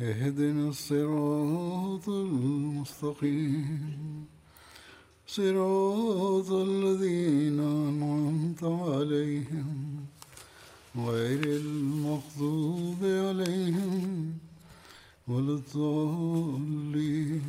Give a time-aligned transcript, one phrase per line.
[0.00, 3.64] اهدنا الصراط المستقيم.
[5.26, 10.06] صراط الذين أنعمت عليهم
[10.96, 14.34] غير المغضوب عليهم
[15.28, 17.42] ولا الضالين.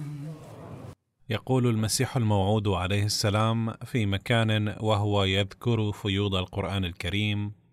[1.29, 7.64] يقول المسيح الموعود عليه السلام في مكان وهو يذكر فيوض القرآن الكريم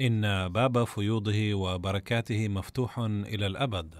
[0.00, 3.94] إن باب فيوضه وبركاته مفتوح إلى الأبد.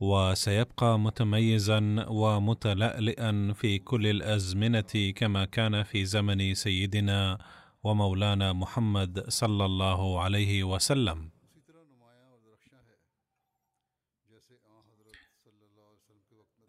[0.00, 7.38] وسيبقى متميزا ومتلألئا في كل الأزمنة كما كان في زمن سيدنا
[7.82, 11.30] ومولانا محمد صلى الله عليه وسلم.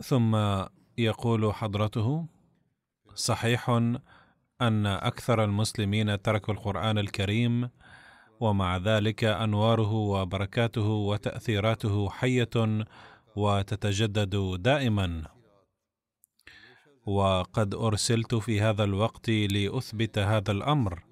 [0.03, 0.35] ثم
[0.97, 2.27] يقول حضرته
[3.15, 3.69] صحيح
[4.61, 7.69] أن أكثر المسلمين تركوا القرآن الكريم
[8.39, 12.85] ومع ذلك أنواره وبركاته وتأثيراته حية
[13.35, 15.23] وتتجدد دائما.
[17.05, 21.03] وقد أرسلت في هذا الوقت لأثبت هذا الأمر.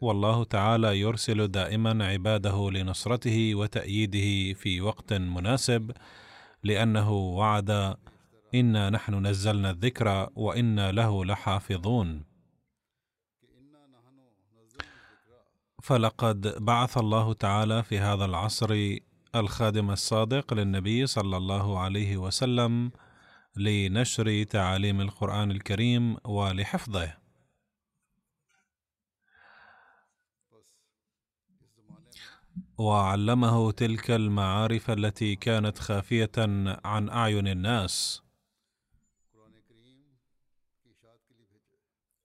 [0.00, 5.90] والله تعالى يرسل دائما عباده لنصرته وتأييده في وقت مناسب
[6.62, 7.96] لأنه وعد
[8.54, 12.27] إنا نحن نزلنا الذكر وإنا له لحافظون.
[15.82, 18.96] فلقد بعث الله تعالى في هذا العصر
[19.34, 22.90] الخادم الصادق للنبي صلى الله عليه وسلم
[23.56, 27.14] لنشر تعاليم القرآن الكريم ولحفظه.
[32.78, 36.32] وعلمه تلك المعارف التي كانت خافية
[36.84, 38.27] عن أعين الناس.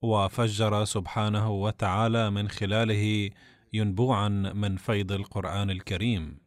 [0.03, 3.29] وفجر سبحانه وتعالى من خلاله
[3.73, 6.39] ينبوعا من فيض القرآن الكريم.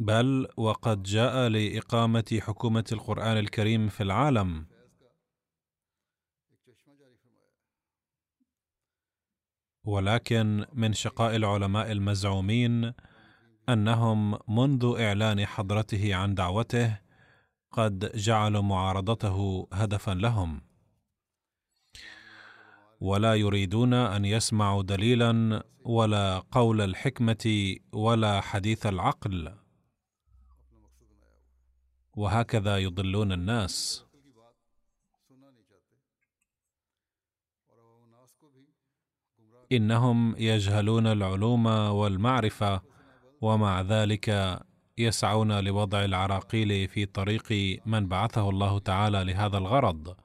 [0.00, 4.66] بل وقد جاء لإقامة حكومة القرآن الكريم في العالم.
[9.84, 12.92] ولكن من شقاء العلماء المزعومين
[13.68, 17.07] أنهم منذ إعلان حضرته عن دعوته
[17.72, 20.62] قد جعلوا معارضته هدفا لهم.
[23.00, 29.54] ولا يريدون أن يسمعوا دليلا ولا قول الحكمة ولا حديث العقل.
[32.16, 34.04] وهكذا يضلون الناس.
[39.72, 42.82] إنهم يجهلون العلوم والمعرفة
[43.40, 44.58] ومع ذلك
[45.00, 50.16] يسعون لوضع العراقيل في طريق من بعثه الله تعالى لهذا الغرض.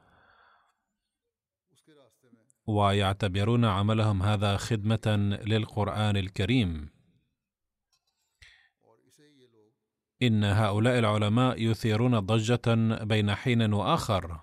[2.67, 6.89] ويعتبرون عملهم هذا خدمة للقرآن الكريم.
[10.21, 14.39] إن هؤلاء العلماء يثيرون ضجة بين حين وآخر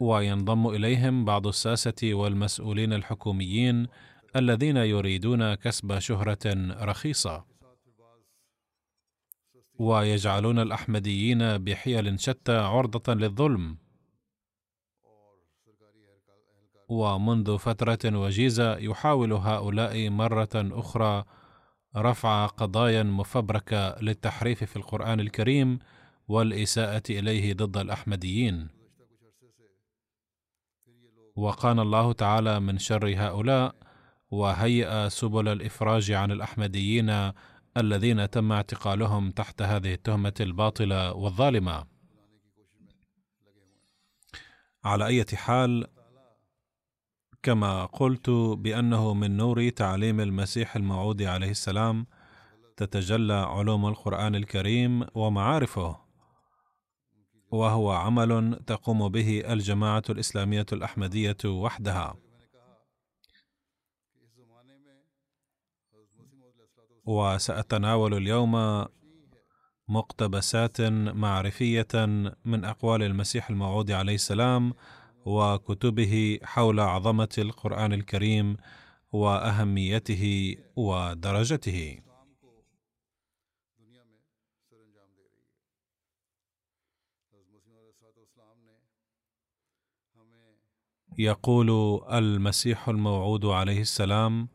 [0.00, 3.86] وينضم إليهم بعض الساسة والمسؤولين الحكوميين
[4.36, 6.38] الذين يريدون كسب شهرة
[6.84, 7.49] رخيصة.
[9.80, 13.76] ويجعلون الأحمديين بحيل شتى عرضة للظلم.
[16.88, 21.24] ومنذ فترة وجيزة يحاول هؤلاء مرة أخرى
[21.96, 25.78] رفع قضايا مفبركة للتحريف في القرآن الكريم
[26.28, 28.68] والإساءة إليه ضد الأحمديين.
[31.36, 33.74] وقان الله تعالى من شر هؤلاء
[34.30, 37.32] وهيأ سبل الإفراج عن الأحمديين
[37.76, 41.86] الذين تم اعتقالهم تحت هذه التهمة الباطلة والظالمة.
[44.84, 45.86] على أي حال
[47.42, 52.06] كما قلت بأنه من نور تعليم المسيح الموعود عليه السلام
[52.76, 56.00] تتجلى علوم القرآن الكريم ومعارفه
[57.50, 62.16] وهو عمل تقوم به الجماعة الإسلامية الأحمدية وحدها.
[67.06, 68.84] وسأتناول اليوم
[69.88, 70.80] مقتبسات
[71.24, 72.06] معرفية
[72.44, 74.72] من أقوال المسيح الموعود عليه السلام
[75.24, 78.56] وكتبه حول عظمة القرآن الكريم
[79.12, 81.98] وأهميته ودرجته.
[91.18, 91.70] يقول
[92.12, 94.48] المسيح الموعود عليه السلام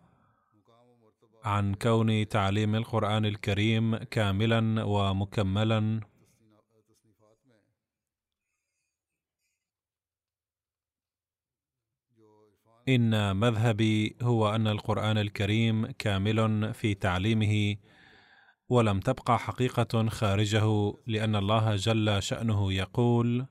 [1.45, 6.01] عن كون تعليم القرآن الكريم كاملا ومكملا.
[12.89, 17.75] إن مذهبي هو أن القرآن الكريم كامل في تعليمه
[18.69, 23.45] ولم تبقى حقيقة خارجه لأن الله جل شأنه يقول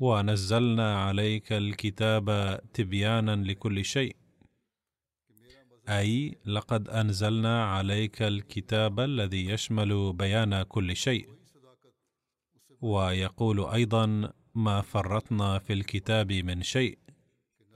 [0.00, 4.16] ونزلنا عليك الكتاب تبيانا لكل شيء
[5.88, 11.28] أي لقد أنزلنا عليك الكتاب الذي يشمل بيان كل شيء.
[12.80, 16.98] ويقول أيضا ما فرطنا في الكتاب من شيء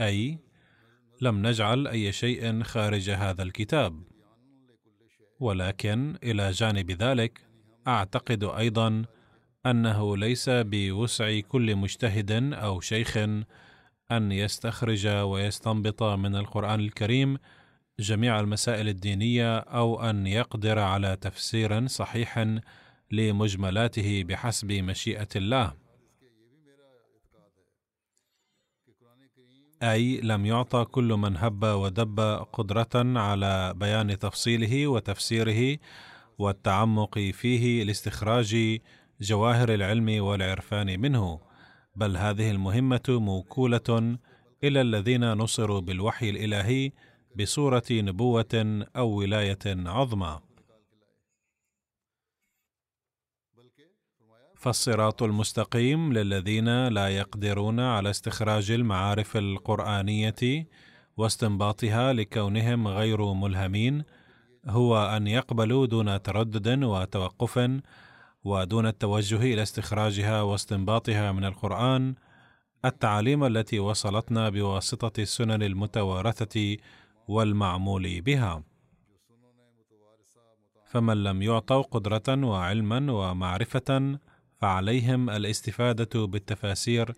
[0.01, 0.39] أي
[1.21, 4.03] لم نجعل أي شيء خارج هذا الكتاب.
[5.41, 7.47] ولكن إلى جانب ذلك
[7.89, 9.05] أعتقد أيضا
[9.67, 13.17] أنه ليس بوسع كل مجتهد أو شيخ
[14.13, 17.39] أن يستخرج ويستنبط من القرآن الكريم
[18.01, 22.59] جميع المسائل الدينية أو أن يقدر على تفسير صحيح
[23.11, 25.73] لمجملاته بحسب مشيئة الله.
[29.83, 32.21] أي لم يعطى كل من هب ودب
[32.53, 35.79] قدرة على بيان تفصيله وتفسيره
[36.39, 38.79] والتعمق فيه لاستخراج
[39.21, 41.41] جواهر العلم والعرفان منه
[41.97, 44.17] بل هذه المهمة موكولة
[44.65, 46.93] إلى الذين نصروا بالوحي الإلهي
[47.37, 50.41] بصوره نبوة أو ولاية عظمى.
[54.57, 60.69] فالصراط المستقيم للذين لا يقدرون على استخراج المعارف القرآنية
[61.17, 64.05] واستنباطها لكونهم غير ملهمين
[64.67, 67.71] هو أن يقبلوا دون تردد وتوقف
[68.45, 72.15] ودون التوجه إلى استخراجها واستنباطها من القرآن
[72.85, 76.77] التعاليم التي وصلتنا بواسطة السنن المتوارثة
[77.29, 78.63] والمعمول بها.
[80.87, 84.19] فمن لم يعطوا قدرة وعلما ومعرفة
[84.61, 87.13] فعليهم الاستفادة بالتفاسير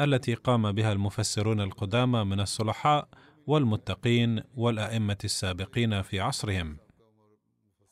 [0.00, 3.08] التي قام بها المفسرون القدامى من الصلحاء
[3.46, 6.76] والمتقين والأئمة السابقين في عصرهم.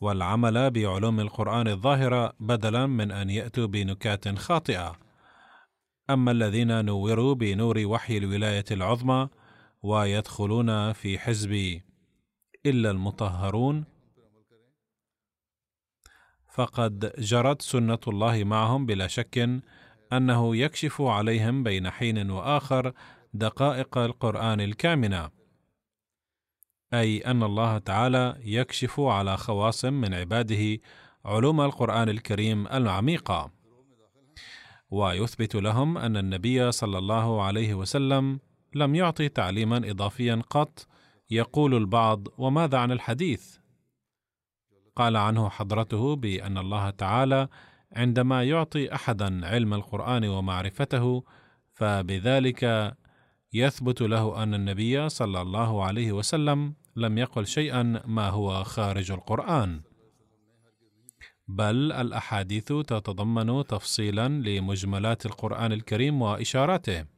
[0.01, 4.99] والعمل بعلوم القرآن الظاهرة بدلا من أن يأتوا بنكات خاطئة.
[6.11, 9.29] أما الذين نوروا بنور وحي الولاية العظمى
[9.83, 11.81] ويدخلون في حزب
[12.67, 13.85] إلا المطهرون.
[16.49, 19.63] فقد جرت سنة الله معهم بلا شك
[20.13, 22.93] أنه يكشف عليهم بين حين وآخر
[23.35, 25.31] دقائق القرآن الكامنة
[26.95, 30.81] أي أن الله تعالى يكشف على خواص من عباده
[31.25, 33.51] علوم القرآن الكريم العميقة.
[34.91, 38.41] ويثبت لهم أن النبي صلى الله عليه وسلم
[38.75, 40.87] لم يعطي تعليما إضافيا قط
[41.31, 43.57] يقول البعض وماذا عن الحديث؟
[44.97, 47.49] قال عنه حضرته بأن الله تعالى
[47.93, 51.25] عندما يعطي أحدا علم القرآن ومعرفته
[51.73, 52.95] فبذلك
[53.53, 59.81] يثبت له أن النبي صلى الله عليه وسلم لم يقل شيئا ما هو خارج القرآن.
[61.49, 67.18] بل الأحاديث تتضمن تفصيلا لمجملات القرآن الكريم وإشاراته.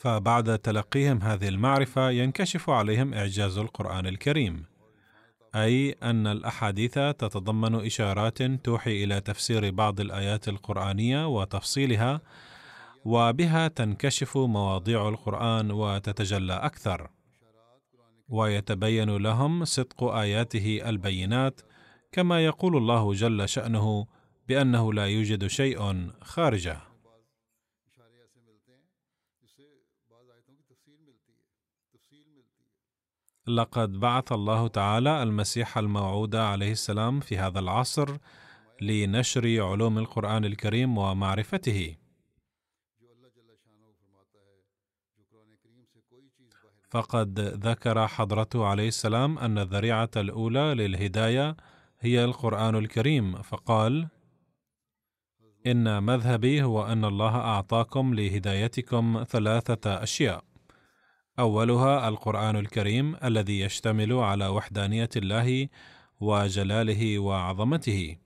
[0.00, 4.64] فبعد تلقيهم هذه المعرفة ينكشف عليهم إعجاز القرآن الكريم
[5.54, 12.20] أي أن الأحاديث تتضمن إشارات توحي إلى تفسير بعض الآيات القرآنية وتفصيلها
[13.04, 17.10] وبها تنكشف مواضيع القرآن وتتجلى أكثر.
[18.28, 21.60] ويتبين لهم صدق آياته البينات
[22.12, 24.06] كما يقول الله جل شأنه
[24.48, 26.89] بأنه لا يوجد شيء خارجه.
[33.56, 38.16] لقد بعث الله تعالى المسيح الموعود عليه السلام في هذا العصر
[38.80, 41.96] لنشر علوم القرآن الكريم ومعرفته.
[46.90, 51.56] فقد ذكر حضرته عليه السلام أن الذريعة الأولى للهداية
[52.00, 54.08] هي القرآن الكريم، فقال:
[55.66, 60.49] إن مذهبي هو أن الله أعطاكم لهدايتكم ثلاثة أشياء.
[61.40, 65.68] أولها القرآن الكريم الذي يشتمل على وحدانية الله
[66.20, 68.16] وجلاله وعظمته.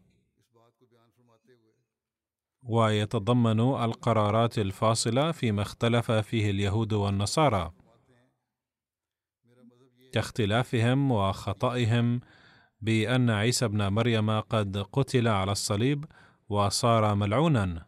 [2.63, 7.73] ويتضمن القرارات الفاصلة فيما اختلف فيه اليهود والنصارى.
[10.13, 12.21] كاختلافهم وخطئهم
[12.81, 16.05] بأن عيسى ابن مريم قد قتل على الصليب
[16.49, 17.87] وصار ملعونا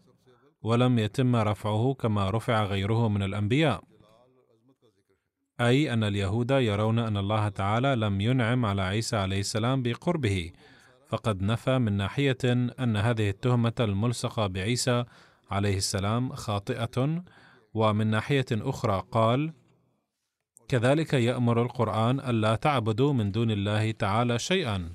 [0.63, 3.96] ولم يتم رفعه كما رفع غيره من الأنبياء.
[5.61, 10.53] أي أن اليهود يرون أن الله تعالى لم ينعم على عيسى عليه السلام بقربه
[11.09, 12.39] فقد نفى من ناحية
[12.81, 15.05] أن هذه التهمة الملصقة بعيسى
[15.51, 17.25] عليه السلام خاطئة
[17.75, 19.53] ومن ناحية أخرى قال
[20.69, 24.93] كذلك يأمر القرآن الا تعبدوا من دون الله تعالى شيئا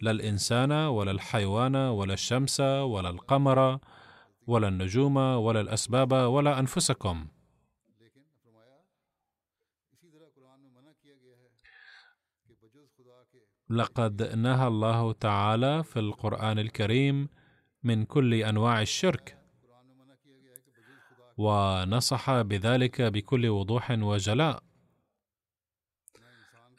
[0.00, 3.78] لا الإنسان ولا الحيوان ولا الشمس ولا القمر
[4.46, 7.26] ولا النجوم ولا الأسباب ولا أنفسكم
[13.70, 17.28] لقد نهى الله تعالى في القرآن الكريم
[17.82, 19.38] من كل أنواع الشرك
[21.36, 24.62] ونصح بذلك بكل وضوح وجلاء.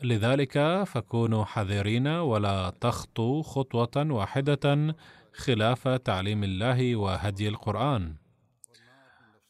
[0.04, 4.96] لذلك فكونوا حذرين ولا تخطوا خطوة واحدة
[5.34, 8.16] خلاف تعليم الله وهدي القرآن.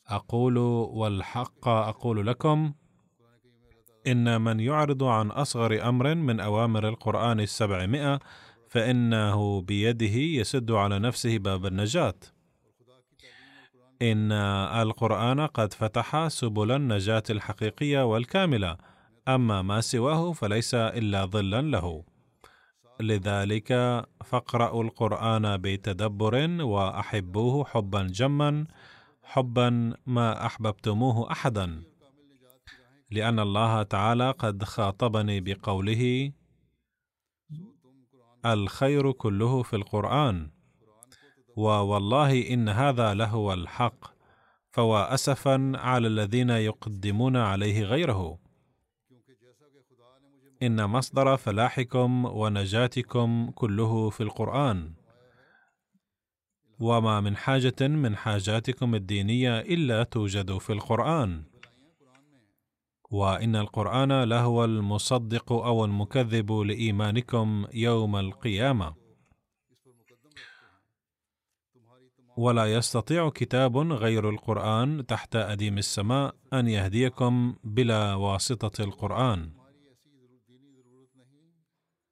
[0.07, 2.73] أقول والحق أقول لكم
[4.07, 8.19] إن من يعرض عن أصغر أمر من أوامر القرآن السبعمائة
[8.69, 12.13] فإنه بيده يسد على نفسه باب النجاة.
[14.01, 14.31] إن
[14.81, 18.77] القرآن قد فتح سبل النجاة الحقيقية والكاملة
[19.27, 22.03] أما ما سواه فليس إلا ظلا له.
[22.99, 23.69] لذلك
[24.25, 28.65] فاقرأوا القرآن بتدبر وأحبوه حبا جما
[29.23, 31.83] حبا ما أحببتموه أحدا.
[33.09, 36.31] لأن الله تعالى قد خاطبني بقوله
[38.45, 40.49] الخير كله في القرآن
[41.55, 44.17] ووالله إن هذا لهو الحق
[44.71, 48.39] فوا اسفا على الذين يقدمون عليه غيره.
[50.63, 54.93] إن مصدر فلاحكم ونجاتكم كله في القرآن.
[56.79, 61.43] وما من حاجة من حاجاتكم الدينية إلا توجد في القرآن.
[63.09, 68.95] وإن القرآن لهو المصدق أو المكذب لإيمانكم يوم القيامة.
[72.37, 79.51] ولا يستطيع كتاب غير القرآن تحت أديم السماء أن يهديكم بلا واسطة القرآن.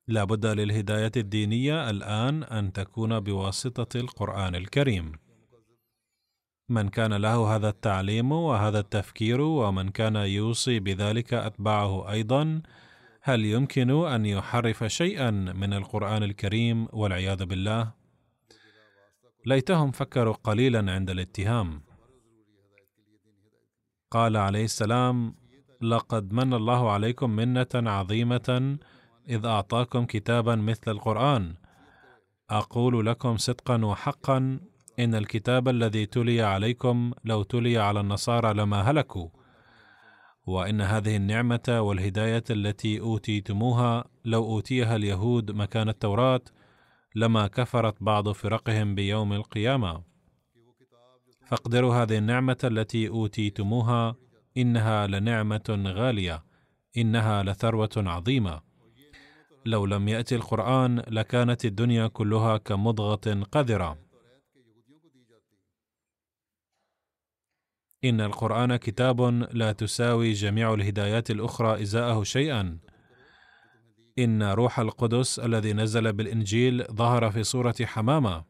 [0.08, 5.25] لا بد للهداية الدينية الآن أن تكون بواسطة القرآن الكريم.
[6.70, 12.62] من كان له هذا التعليم وهذا التفكير ومن كان يوصي بذلك أتباعه أيضا
[13.22, 17.92] هل يمكن أن يحرف شيئا من القرآن الكريم والعياذ بالله؟
[19.46, 21.82] ليتهم فكروا قليلا عند الاتهام.
[24.12, 25.36] قال عليه السلام
[25.82, 28.78] لقد من الله عليكم منة عظيمة
[29.30, 31.56] إذ أعطاكم كتابا مثل القرآن.
[32.50, 34.60] أقول لكم صدقا وحقا
[35.00, 39.30] إن الكتاب الذي تلي عليكم لو تلي على النصارى لما هلكوا.
[40.46, 46.42] وإن هذه النعمة والهداية التي أوتيتموها لو أوتيها اليهود مكان التوراة
[47.16, 50.04] لما كفرت بعض فرقهم بيوم القيامة.
[51.46, 54.16] فاقدروا هذه النعمة التي أوتيتموها
[54.58, 56.44] إنها لنعمة غالية
[56.98, 58.62] إنها لثروة عظيمة.
[59.66, 64.05] لو لم يأتي القرآن لكانت الدنيا كلها كمضغة قذرة.
[68.06, 69.22] إن القرآن كتاب
[69.52, 72.78] لا تساوي جميع الهدايات الأخرى إزاءه شيئا.
[74.20, 78.44] إن روح القدس الذي نزل بالإنجيل ظهر في صورة حمامة.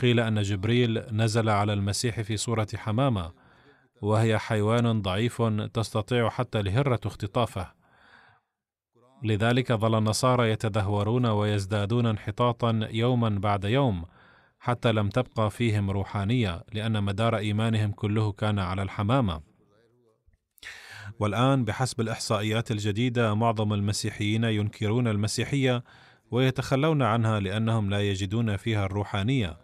[0.00, 3.32] قيل أن جبريل نزل على المسيح في صورة حمامة
[4.02, 5.42] وهي حيوان ضعيف
[5.74, 7.72] تستطيع حتى الهرة اختطافه.
[9.22, 14.04] لذلك ظل النصارى يتدهورون ويزدادون انحطاطا يوما بعد يوم
[14.58, 19.40] حتى لم تبقى فيهم روحانية لأن مدار إيمانهم كله كان على الحمامة.
[21.20, 25.84] والآن بحسب الإحصائيات الجديدة معظم المسيحيين ينكرون المسيحية
[26.30, 29.58] ويتخلون عنها لأنهم لا يجدون فيها الروحانية.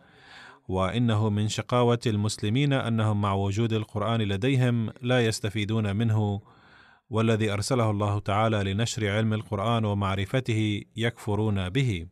[0.68, 6.40] وإنه من شقاوة المسلمين أنهم مع وجود القرآن لديهم لا يستفيدون منه
[7.10, 12.06] والذي أرسله الله تعالى لنشر علم القرآن ومعرفته يكفرون به.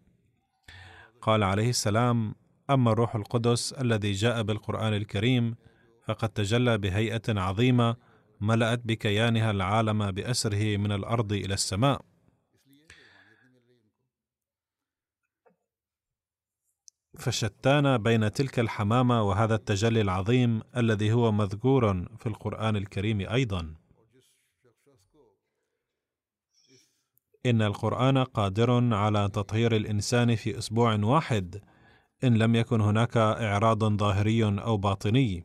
[1.21, 2.35] قال عليه السلام
[2.75, 5.57] أما الروح القدس الذي جاء بالقرآن الكريم
[6.05, 7.97] فقد تجلى بهيئة عظيمة
[8.41, 12.01] ملأت بكيانها العالم بأسره من الأرض إلى السماء.
[17.19, 23.75] فشتان بين تلك الحمامة وهذا التجلي العظيم الذي هو مذكور في القرآن الكريم أيضا.
[27.47, 31.63] إن القرآن قادر على تطهير الإنسان في أسبوع واحد
[32.25, 35.45] إن لم يكن هناك إعراض ظاهري أو باطني.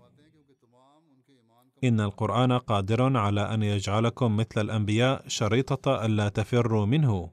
[1.83, 7.29] إن القرآن قادر على أن يجعلكم مثل الأنبياء شريطة ألا تفروا منه.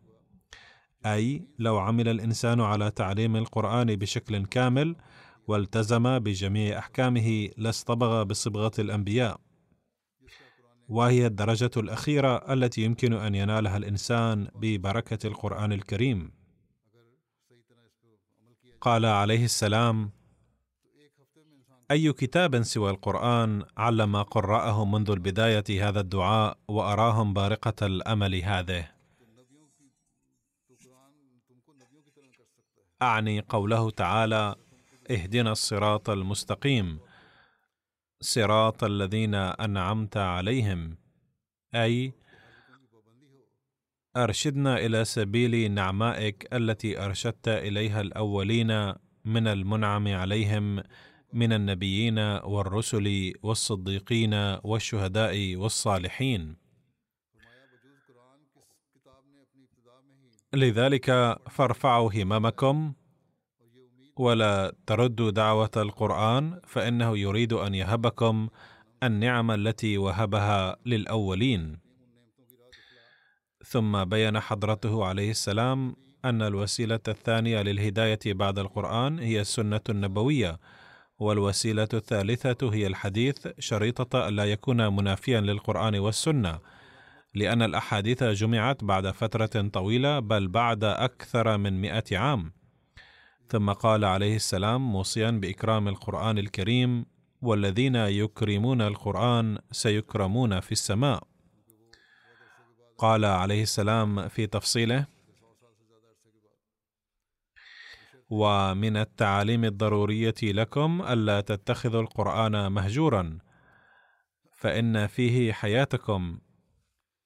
[1.07, 4.97] أي لو عمل الإنسان على تعليم القرآن بشكل كامل
[5.47, 9.41] والتزم بجميع أحكامه لاصطبغ بصبغة الأنبياء.
[10.89, 16.42] وهي الدرجة الأخيرة التي يمكن أن ينالها الإنسان ببركة القرآن الكريم.
[18.83, 20.11] قال عليه السلام
[21.91, 28.89] أي كتاب سوى القرآن علم قراءه منذ البداية هذا الدعاء وأراهم بارقة الأمل هذه.
[33.03, 34.55] أعني قوله تعالى
[35.11, 37.01] اهدنا الصراط المستقيم
[38.21, 40.97] صراط الذين أنعمت عليهم
[41.75, 42.12] أي
[44.16, 50.83] أرشدنا إلى سبيل نعمائك التي أرشدت إليها الأولين من المنعم عليهم
[51.33, 56.57] من النبيين والرسل والصديقين والشهداء والصالحين.
[60.54, 62.92] لذلك فارفعوا هممكم
[64.16, 68.49] ولا تردوا دعوة القرآن فإنه يريد أن يهبكم
[69.02, 71.82] النعم التي وهبها للأولين.
[73.73, 80.59] ثم بين حضرته عليه السلام أن الوسيلة الثانية للهداية بعد القرآن هي السنة النبوية
[81.19, 86.59] والوسيلة الثالثة هي الحديث شريطة الا يكون منافيا للقرآن والسنة
[87.35, 92.53] لأن الأحاديث جمعت بعد فترة طويلة بل بعد أكثر من مائه عام.
[93.49, 97.07] ثم قال عليه السلام موصيا بإكرام القرآن الكريم
[97.43, 101.32] والذين يكرمون القرآن سيكرمون في السماء.
[103.03, 105.07] قال عليه السلام في تفصيله
[108.31, 113.38] ومن التعاليم الضرورية لكم ألا تتخذوا القرآن مهجورا
[114.53, 116.38] فإن فيه حياتكم.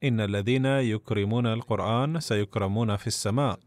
[0.05, 3.59] إن الذين يكرمون القرآن سيكرمون في السماء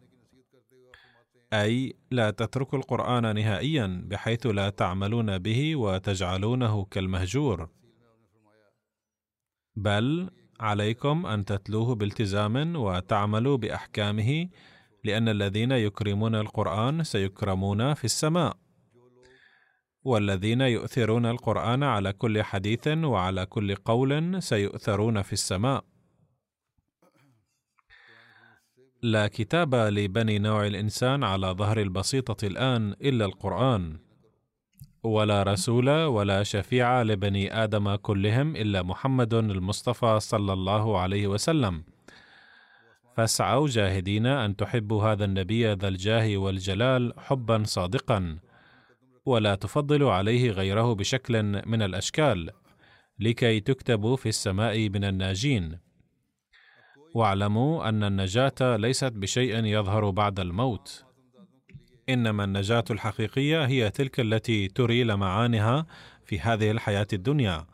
[1.53, 7.69] أي لا تتركوا القرآن نهائيا بحيث لا تعملون به وتجعلونه كالمهجور.
[9.75, 14.49] بل عليكم أن تتلوه بالتزام وتعملوا بأحكامه
[15.03, 18.57] لأن الذين يكرمون القرآن سيكرمون في السماء.
[20.03, 25.83] والذين يؤثرون القرآن على كل حديث وعلى كل قول سيؤثرون في السماء.
[29.01, 34.08] لا كتاب لبني نوع الإنسان على ظهر البسيطة الآن إلا القرآن.
[35.03, 41.83] ولا رسول ولا شفيع لبني آدم كلهم إلا محمد المصطفى صلى الله عليه وسلم.
[43.17, 48.37] فاسعوا جاهدين أن تحبوا هذا النبي ذا الجاه والجلال حبا صادقا
[49.25, 52.49] ولا تفضلوا عليه غيره بشكل من الأشكال
[53.19, 55.79] لكي تكتبوا في السماء من الناجين.
[57.15, 61.08] واعلموا أن النجاة ليست بشيء يظهر بعد الموت.
[62.09, 65.85] إنما النجاة الحقيقية هي تلك التي تري لمعانها
[66.25, 67.65] في هذه الحياة الدنيا.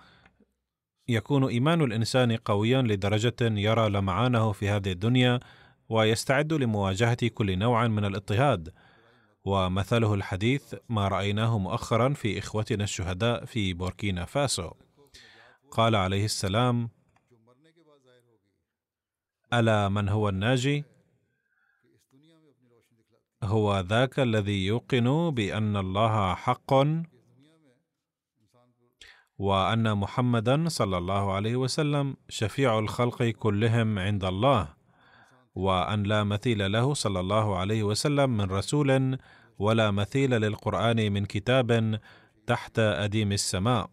[1.07, 5.39] يكون إيمان الإنسان قويا لدرجة يرى لمعانه في هذه الدنيا
[5.89, 8.73] ويستعد لمواجهة كل نوع من الاضطهاد.
[9.45, 14.71] ومثله الحديث ما رأيناه مؤخرا في إخوتنا الشهداء في بوركينا فاسو
[15.71, 16.89] قال عليه السلام
[19.53, 20.94] ألا من هو الناجي؟
[23.45, 26.73] هو ذاك الذي يوقن بأن الله حق
[29.37, 34.73] وأن محمدا صلى الله عليه وسلم شفيع الخلق كلهم عند الله
[35.55, 39.17] وأن لا مثيل له صلى الله عليه وسلم من رسول
[39.59, 41.99] ولا مثيل للقرآن من كتاب
[42.47, 43.89] تحت أديم السماء.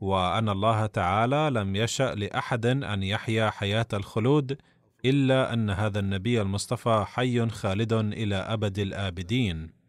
[0.00, 4.58] وأن الله تعالى لم يشأ لأحد أن يحيا حياة الخلود
[5.04, 9.84] إلا أن هذا النبي المصطفى حي خالد إلى أبد الآبدين.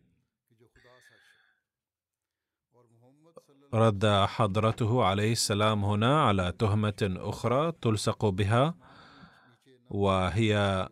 [3.73, 8.75] رد حضرته عليه السلام هنا على تهمة أخرى تلصق بها
[9.89, 10.87] وهي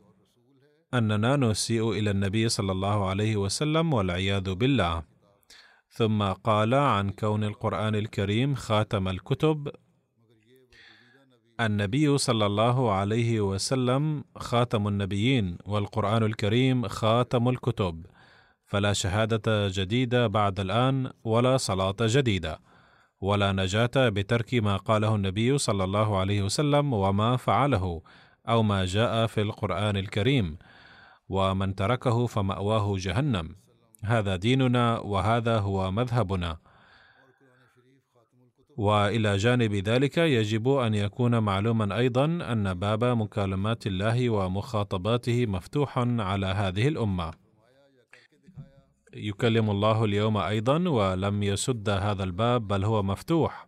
[0.94, 5.04] أننا نسيء إلى النبي صلى الله عليه وسلم والعياذ بالله.
[5.90, 9.72] ثم قال عن كون القرآن الكريم خاتم الكتب
[11.60, 18.06] النبي صلى الله عليه وسلم خاتم النبيين والقرآن الكريم خاتم الكتب.
[18.66, 22.60] فلا شهادة جديدة بعد الآن ولا صلاة جديدة.
[23.22, 28.02] ولا نجاة بترك ما قاله النبي صلى الله عليه وسلم وما فعله
[28.50, 30.58] أو ما جاء في القرآن الكريم.
[31.30, 33.56] ومن تركه فمأواه جهنم.
[34.04, 36.58] هذا ديننا وهذا هو مذهبنا.
[38.78, 46.46] وإلى جانب ذلك يجب أن يكون معلوما أيضا أن باب مكالمات الله ومخاطباته مفتوح على
[46.46, 47.32] هذه الأمة.
[49.14, 53.68] يكلم الله اليوم أيضا ولم يسد هذا الباب بل هو مفتوح.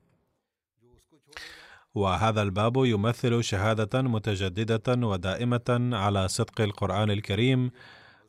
[1.95, 7.71] وهذا الباب يمثل شهادة متجددة ودائمة على صدق القرآن الكريم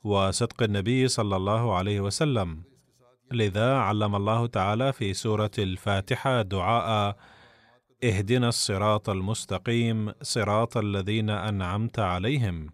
[0.05, 2.76] وصدق النبي صلى الله عليه وسلم.
[3.33, 7.17] لذا علم الله تعالى في سورة الفاتحة دعاء
[8.05, 12.71] اهدنا الصراط المستقيم صراط الذين أنعمت عليهم.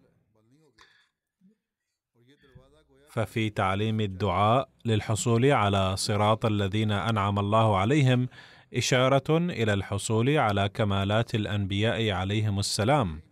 [3.11, 8.29] ففي تعليم الدعاء للحصول على صراط الذين أنعم الله عليهم
[8.75, 13.23] إشارة إلى الحصول على كمالات الأنبياء عليهم السلام.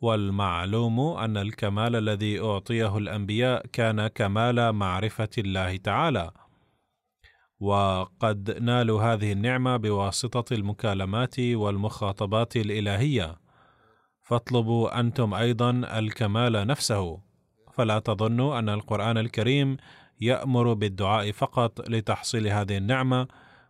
[0.00, 6.30] والمعلوم أن الكمال الذي أعطيه الأنبياء كان كمال معرفة الله تعالى.
[7.60, 13.36] وقد نالوا هذه النعمة بواسطة المكالمات والمخاطبات الإلهية.
[14.22, 17.20] فاطلبوا أنتم أيضا الكمال نفسه.
[17.72, 19.76] فلا تظنوا أن القرآن الكريم
[20.20, 23.28] يأمر بالدعاء فقط لتحصيل هذه النعمة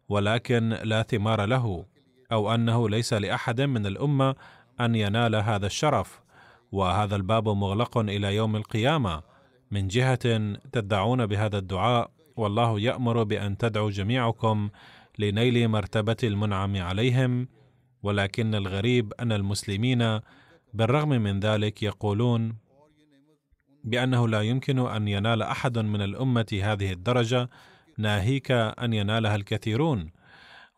[0.08, 1.84] ولكن لا ثمار له
[2.32, 4.34] أو أنه ليس لأحد من الأمة
[4.84, 6.20] أن ينال هذا الشرف
[6.72, 9.22] وهذا الباب مغلق إلى يوم القيامة.
[9.70, 14.70] من جهة تدعون بهذا الدعاء والله يأمر بأن تدعوا جميعكم
[15.18, 17.48] لنيل مرتبة المنعم عليهم.
[18.02, 20.20] ولكن الغريب أن المسلمين
[20.74, 22.56] بالرغم من ذلك يقولون
[23.84, 27.50] بأنه لا يمكن أن ينال أحد من الأمة هذه الدرجة.
[27.98, 30.10] ناهيك أن ينالها الكثيرون.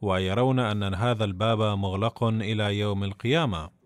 [0.01, 3.82] ويرون أن هذا الباب مغلق إلى يوم القيامة.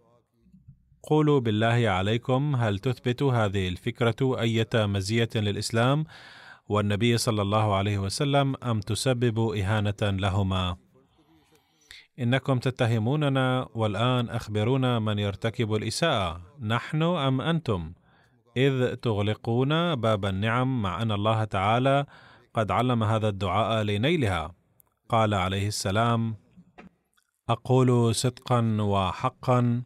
[1.07, 6.05] قولوا بالله عليكم هل تثبت هذه الفكرة أية مزية للإسلام؟
[6.69, 10.77] والنبي صلى الله عليه وسلم أم تسبب إهانة لهما؟
[12.19, 17.93] إنكم تتهموننا والآن اخبرونا من يرتكب الإساءة نحن أم أنتم؟
[18.57, 22.07] إذ تغلقون باب النعم مع أن الله تعالى
[22.55, 24.55] قد علم هذا الدعاء لنيلها.
[25.09, 26.37] قال عليه السلام
[27.49, 29.83] أقول صدقا وحقا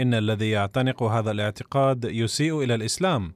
[0.00, 3.34] إن الذي يعتنق هذا الاعتقاد يسيء إلى الإسلام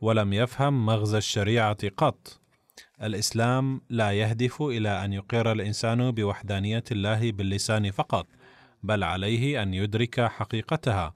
[0.00, 2.40] ولم يفهم مغزى الشريعة قط.
[3.02, 8.26] الإسلام لا يهدف إلى أن يقر الإنسان بوحدانية الله باللسان فقط
[8.82, 11.14] بل عليه أن يدرك حقيقتها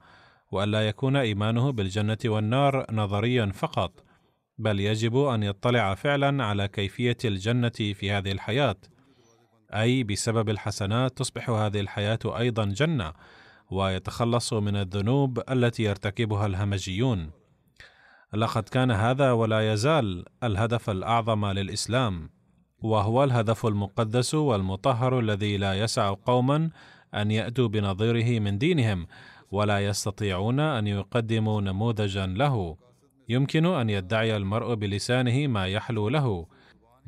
[0.51, 4.03] والا يكون إيمانه بالجنة والنار نظريا فقط
[4.57, 8.75] بل يجب أن يطلع فعلا على كيفية الجنة في هذه الحياة.
[9.73, 13.13] أي بسبب الحسنات تصبح هذه الحياة أيضا جنة
[13.71, 17.31] ويتخلص من الذنوب التي يرتكبها الهمجيون.
[18.33, 22.29] لقد كان هذا ولا يزال الهدف الأعظم للإسلام
[22.81, 26.69] وهو الهدف المقدس والمطهر الذي لا يسع قوما
[27.15, 29.07] أن يأتوا بنظيره من دينهم
[29.51, 32.77] ولا يستطيعون أن يقدموا نموذجا له.
[33.29, 36.45] يمكن أن يدعي المرء بلسانه ما يحلو له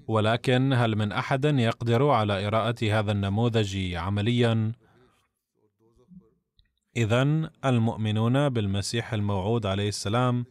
[0.07, 4.71] ولكن هل من أحد يقدر على إراءة هذا النموذج عمليا؟
[6.97, 10.45] اذا المؤمنون بالمسيح الموعود عليه السلام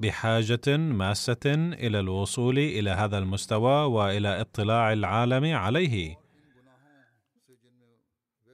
[0.00, 6.16] بحاجة ماسة إلى الوصول إلى هذا المستوى وإلى اطلاع العالم عليه.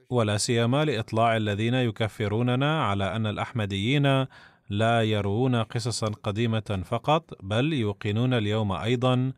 [0.09, 4.25] ولا سيما لإطلاع الذين يكفروننا على أن الأحمديين
[4.69, 9.33] لا يروون قصصا قديمة فقط بل يوقنون اليوم أيضا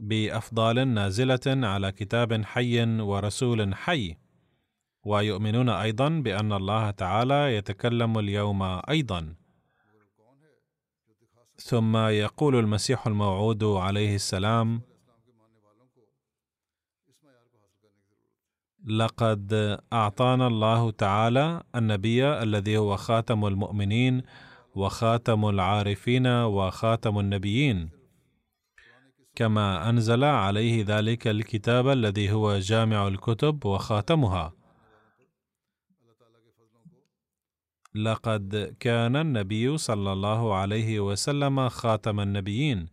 [0.00, 4.23] بأفضال نازلة على كتاب حي ورسول حي.
[5.04, 9.34] ويؤمنون أيضا بأن الله تعالى يتكلم اليوم أيضا.
[11.56, 14.80] ثم يقول المسيح الموعود عليه السلام
[18.86, 24.22] لقد أعطانا الله تعالى النبي الذي هو خاتم المؤمنين
[24.74, 27.90] وخاتم العارفين وخاتم النبيين.
[29.34, 34.63] كما أنزل عليه ذلك الكتاب الذي هو جامع الكتب وخاتمها.
[37.94, 42.88] لقد كان النبي صلى الله عليه وسلم خاتم النبيين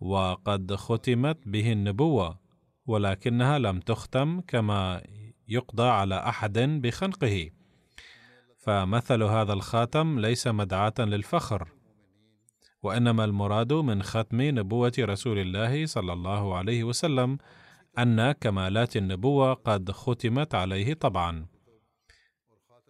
[0.00, 2.38] وقد ختمت به النبوة
[2.86, 5.02] ولكنها لم تختم كما
[5.48, 7.50] يقضى على أحد بخنقه.
[8.58, 11.68] فمثل هذا الخاتم ليس مدعاة للفخر
[12.82, 17.38] وإنما المراد من ختم نبوة رسول الله صلى الله عليه وسلم
[17.98, 21.53] أن كمالات النبوة قد ختمت عليه طبعا.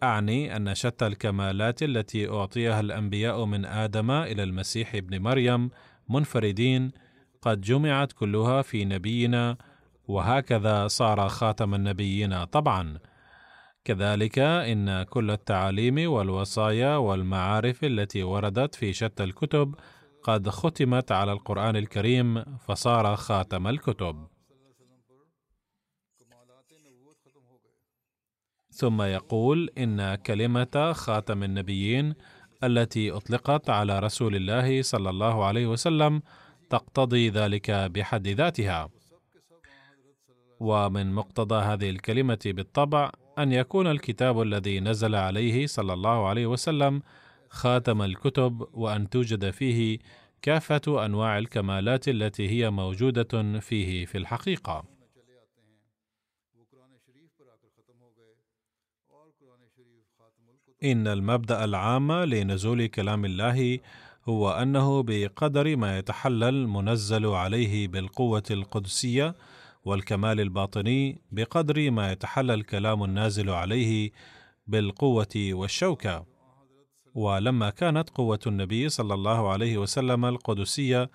[0.03, 5.69] اعني أن شتى الكمالات التي أعطيها الأنبياء من آدم إلى المسيح ابن مريم
[6.09, 6.91] منفردين
[7.41, 9.57] قد جمعت كلها في نبينا
[10.07, 12.97] وهكذا صار خاتم النبيين طبعا.
[13.85, 19.75] كذلك إن كل التعاليم والوصايا والمعارف التي وردت في شتى الكتب
[20.23, 24.27] قد ختمت على القرآن الكريم فصار خاتم الكتب.
[28.75, 32.13] ثم يقول إن كلمة خاتم النبيين
[32.63, 36.21] التي أطلقت على رسول الله صلى الله عليه وسلم
[36.69, 38.89] تقتضي ذلك بحد ذاتها.
[40.59, 47.01] ومن مقتضى هذه الكلمة بالطبع أن يكون الكتاب الذي نزل عليه صلى الله عليه وسلم
[47.49, 49.99] خاتم الكتب وأن توجد فيه
[50.41, 54.94] كافة أنواع الكمالات التي هي موجودة فيه في الحقيقة.
[60.91, 63.79] إن المبدأ العام لنزول كلام الله
[64.29, 69.35] هو أنه بقدر ما يتحلى المنزل عليه بالقوة القدسية
[69.85, 74.11] والكمال الباطني بقدر ما يتحلى الكلام النازل عليه
[74.67, 76.25] بالقوة والشوكة.
[77.15, 81.09] ولما كانت قوة النبي صلى الله عليه وسلم القدسية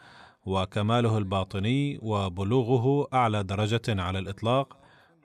[0.46, 4.76] وكماله الباطني وبلوغه أعلى درجة على الإطلاق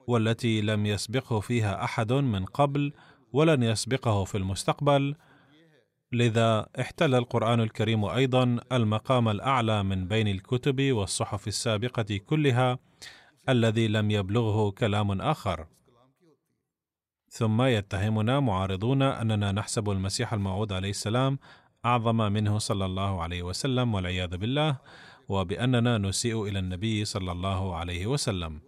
[0.06, 2.92] والتي لم يسبقه فيها أحد من قبل
[3.36, 5.14] ولن يسبقه في المستقبل.
[6.12, 12.78] لذا احتل القرآن الكريم أيضا المقام الأعلى من بين الكتب والصحف السابقة كلها
[13.48, 15.66] الذي لم يبلغه كلام آخر.
[17.28, 21.38] ثم يتهمنا معارضون أننا نحسب المسيح الموعود عليه السلام
[21.84, 24.76] أعظم منه صلى الله عليه وسلم والعياذ بالله
[25.28, 28.60] وبأننا نسيء إلى النبي صلى الله عليه وسلم.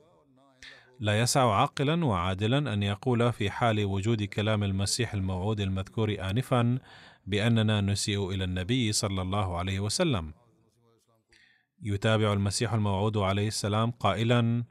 [1.01, 6.79] لا يسع عاقلا وعادلا أن يقول في حال وجود كلام المسيح الموعود المذكور انفا
[7.27, 10.33] بأننا نسيء إلى النبي صلى الله عليه وسلم.
[11.83, 14.65] يتابع المسيح الموعود عليه السلام قائلا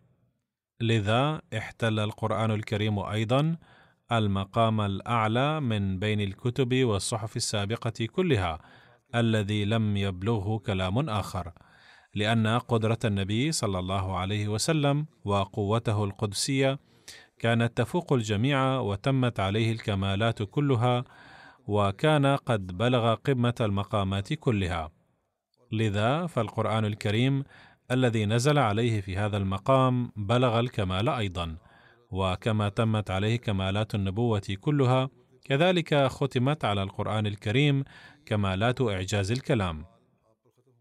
[0.81, 3.57] لذا احتل القرآن الكريم أيضا
[4.11, 8.59] المقام الأعلى من بين الكتب والصحف السابقة كلها
[9.15, 11.51] الذي لم يبلغه كلام آخر.
[12.15, 16.79] لأن قدرة النبي صلى الله عليه وسلم وقوته القدسية
[17.39, 21.03] كانت تفوق الجميع وتمت عليه الكمالات كلها
[21.67, 24.91] وكان قد بلغ قمة المقامات كلها.
[25.71, 27.43] لذا فالقرآن الكريم
[27.91, 31.57] الذي نزل عليه في هذا المقام بلغ الكمال أيضا
[32.11, 35.09] وكما تمت عليه كمالات النبوة كلها
[35.45, 37.83] كذلك ختمت على القرآن الكريم
[38.25, 39.96] كمالات إعجاز الكلام.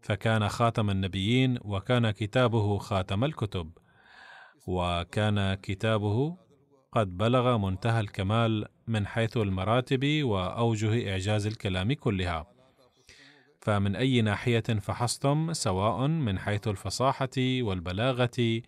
[0.07, 3.71] فكان خاتم النبيين وكان كتابه خاتم الكتب
[4.67, 6.37] وكان كتابه
[6.91, 12.45] قد بلغ منتهى الكمال من حيث المراتب وأوجه إعجاز الكلام كلها.
[13.61, 18.61] فمن أي ناحية فحصتم سواء من حيث الفصاحة والبلاغة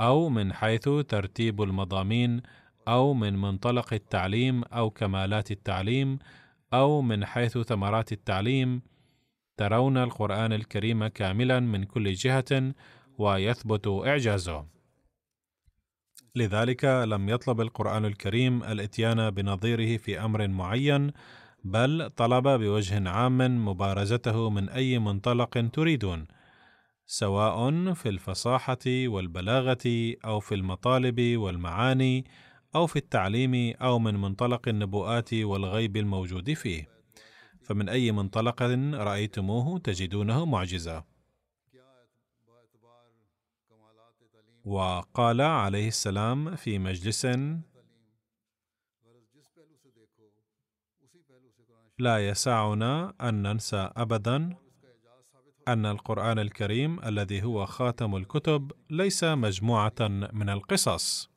[0.00, 2.42] أو من حيث ترتيب المضامين
[2.88, 6.18] أو من منطلق التعليم أو كمالات التعليم
[6.74, 8.89] أو من حيث ثمرات التعليم
[9.60, 12.74] ترون القرآن الكريم كاملا من كل جهة
[13.18, 14.66] ويثبت إعجازه.
[16.36, 21.12] لذلك لم يطلب القرآن الكريم الإتيان بنظيره في أمر معين
[21.64, 26.26] بل طلب بوجه عام مبارزته من أي منطلق تريدون
[27.06, 32.24] سواء في الفصاحة والبلاغة أو في المطالب والمعاني
[32.74, 36.99] أو في التعليم أو من منطلق النبوءات والغيب الموجود فيه.
[37.70, 38.62] فمن أي منطلق
[38.94, 41.04] رأيتموه تجدونه معجزة.
[44.64, 47.26] وقال عليه السلام في مجلس
[51.98, 54.56] لا يسعنا أن ننسى ابدا
[55.68, 61.29] أن القرآن الكريم الذي هو خاتم الكتب ليس مجموعة من القصص.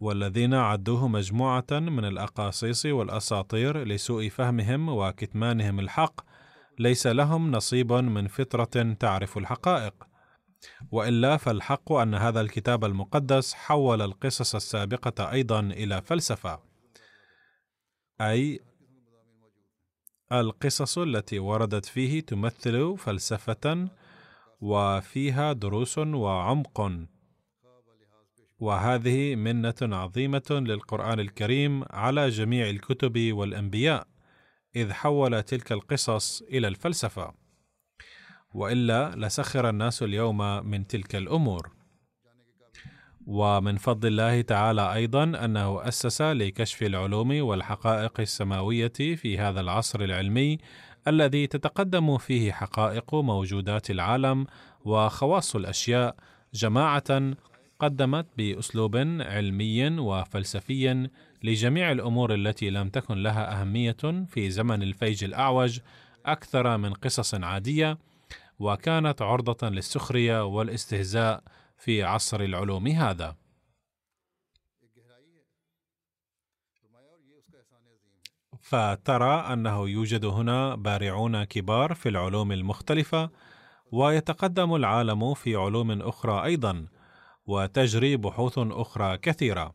[0.00, 6.20] والذين عدوه مجموعة من الأقاصيص والأساطير لسوء فهمهم وكتمانهم الحق
[6.78, 9.94] ليس لهم نصيب من فطرة تعرف الحقائق.
[10.92, 16.60] وإلا فالحق أن هذا الكتاب المقدس حول القصص السابقة أيضا إلى فلسفة.
[18.20, 18.60] أي
[20.32, 23.88] القصص التي وردت فيه تمثل فلسفة
[24.60, 26.90] وفيها دروس وعمق.
[28.60, 34.06] وهذه منة عظيمة للقرآن الكريم على جميع الكتب والأنبياء
[34.76, 37.32] إذ حول تلك القصص إلى الفلسفة.
[38.54, 41.70] وإلا لسخر الناس اليوم من تلك الأمور.
[43.26, 50.58] ومن فضل الله تعالى أيضا أنه أسس لكشف العلوم والحقائق السماوية في هذا العصر العلمي
[51.08, 54.46] الذي تتقدم فيه حقائق موجودات العالم
[54.84, 56.16] وخواص الأشياء
[56.54, 57.34] جماعة
[57.80, 61.08] قدمت بأسلوب علمي وفلسفي
[61.42, 65.80] لجميع الأمور التي لم تكن لها أهمية في زمن الفيج الأعوج
[66.26, 67.98] أكثر من قصص عادية
[68.58, 71.42] وكانت عرضة للسخرية والاستهزاء
[71.76, 73.36] في عصر العلوم هذا.
[78.60, 83.30] فترى أنه يوجد هنا بارعون كبار في العلوم المختلفة
[83.92, 86.86] ويتقدم العالم في علوم أخرى أيضا.
[87.50, 89.74] وتجري بحوث أخرى كثيرة.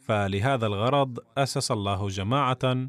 [0.00, 2.88] فلهذا الغرض أسس الله جماعة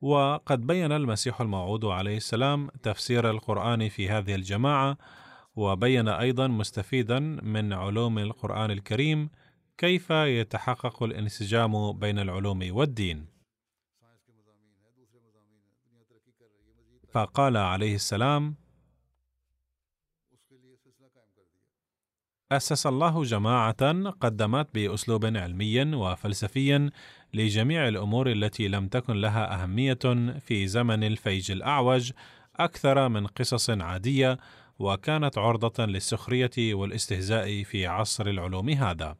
[0.00, 4.96] وقد بين المسيح الموعود عليه السلام تفسير القرآن في هذه الجماعة
[5.56, 9.30] وبين أيضا مستفيدا من علوم القرآن الكريم
[9.78, 13.26] كيف يتحقق الانسجام بين العلوم والدين.
[17.12, 18.61] فقال عليه السلام
[22.56, 26.90] أسس الله جماعة قدمت بأسلوب علمي وفلسفي
[27.34, 29.98] لجميع الأمور التي لم تكن لها أهمية
[30.40, 32.12] في زمن الفيج الأعوج
[32.56, 34.38] أكثر من قصص عادية
[34.78, 39.16] وكانت عرضة للسخرية والاستهزاء في عصر العلوم هذا.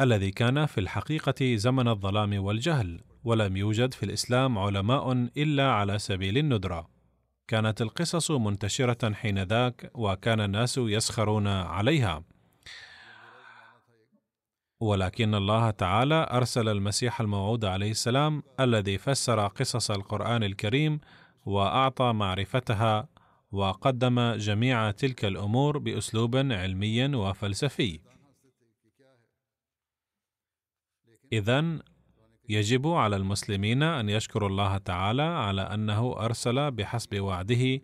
[0.00, 6.38] الذي كان في الحقيقة زمن الظلام والجهل، ولم يوجد في الإسلام علماء إلا على سبيل
[6.38, 6.93] الندرة.
[7.48, 12.24] كانت القصص منتشرة حينذاك وكان الناس يسخرون عليها.
[14.80, 21.00] ولكن الله تعالى أرسل المسيح الموعود عليه السلام الذي فسر قصص القرآن الكريم
[21.46, 23.08] وأعطى معرفتها
[23.52, 28.00] وقدم جميع تلك الأمور بأسلوب علمي وفلسفي.
[31.32, 31.78] إذا
[32.48, 37.80] يجب على المسلمين أن يشكروا الله تعالى على أنه أرسل بحسب وعده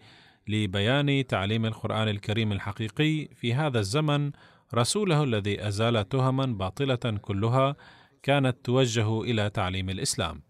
[0.48, 4.32] لبيان تعليم القرآن الكريم الحقيقي في هذا الزمن.
[4.74, 7.76] رسوله الذي أزال تهما باطلة كلها
[8.22, 10.42] كانت توجه إلى تعليم الإسلام.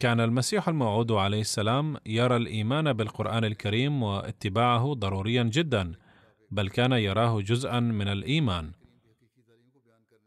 [0.00, 5.92] كان المسيح الموعود عليه السلام يرى الإيمان بالقرآن الكريم واتباعه ضروريا جدا
[6.50, 8.72] بل كان يراه جزءا من الإيمان.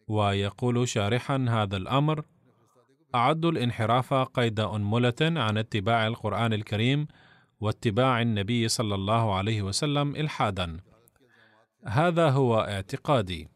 [0.10, 2.26] ويقول شارحا هذا الأمر
[3.16, 7.08] اعدوا الانحراف قيد أنملة عن اتباع القرآن الكريم
[7.62, 10.80] واتباع النبي صلى الله عليه وسلم الحادا.
[11.86, 13.50] هذا هو اعتقادي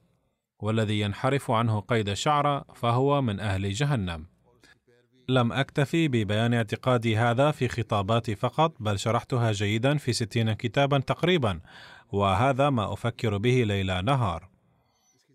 [0.59, 4.25] والذي ينحرف عنه قيد شعره فهو من أهل جهنم.
[5.29, 11.59] لم أكتفي ببيان اعتقادي هذا في خطاباتي فقط بل شرحتها جيدا في ستين كتابا تقريبا
[12.11, 14.52] وهذا ما أفكر به ليل نهار.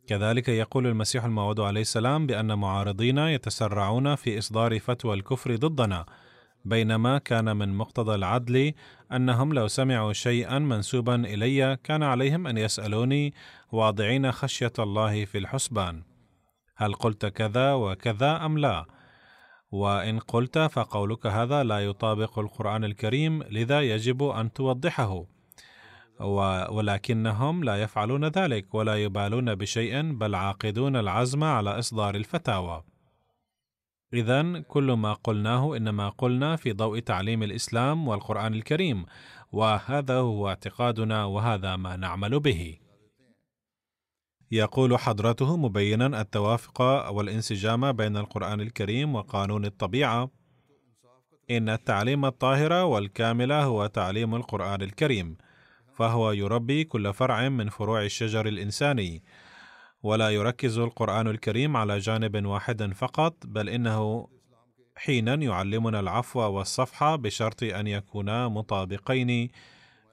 [0.08, 6.06] كذلك يقول المسيح الموعود عليه السلام بأن معارضينا يتسرعون في إصدار فتوى الكفر ضدنا
[6.64, 8.72] بينما كان من مقتضى العدل
[9.12, 13.34] أنهم لو سمعوا شيئا منسوبا إلي كان عليهم أن يسألوني
[13.72, 16.02] واضعين خشية الله في الحسبان
[16.76, 18.84] هل قلت كذا وكذا أم لا؟
[19.70, 25.24] وإن قلت فقولك هذا لا يطابق القرآن الكريم لذا يجب أن توضحه
[26.70, 32.84] ولكنهم لا يفعلون ذلك ولا يبالون بشيء بل عاقدون العزم على إصدار الفتاوى.
[34.12, 39.06] إذا كل ما قلناه إنما قلنا في ضوء تعليم الإسلام والقرآن الكريم
[39.52, 42.78] وهذا هو اعتقادنا وهذا ما نعمل به.
[44.50, 50.30] يقول حضرته مبينا التوافق والانسجام بين القرآن الكريم وقانون الطبيعة
[51.50, 55.36] إن التعليم الطاهر والكامل هو تعليم القرآن الكريم.
[55.98, 59.22] فهو يربي كل فرع من فروع الشجر الإنساني.
[60.02, 64.28] ولا يركز القرآن الكريم على جانب واحد فقط بل إنه
[64.96, 69.48] حينا يعلمنا العفو والصفح بشرط أن يكونا مطابقين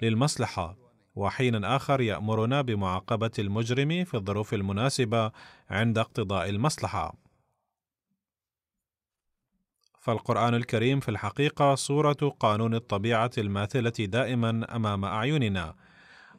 [0.02, 0.78] للمصلحة.
[1.16, 5.32] وحينا آخر يأمرنا بمعاقبة المجرم في الظروف المناسبة
[5.70, 7.25] عند اقتضاء المصلحة.
[10.06, 15.76] فالقرآن الكريم في الحقيقة صورة قانون الطبيعة الماثلة دائما أمام أعيننا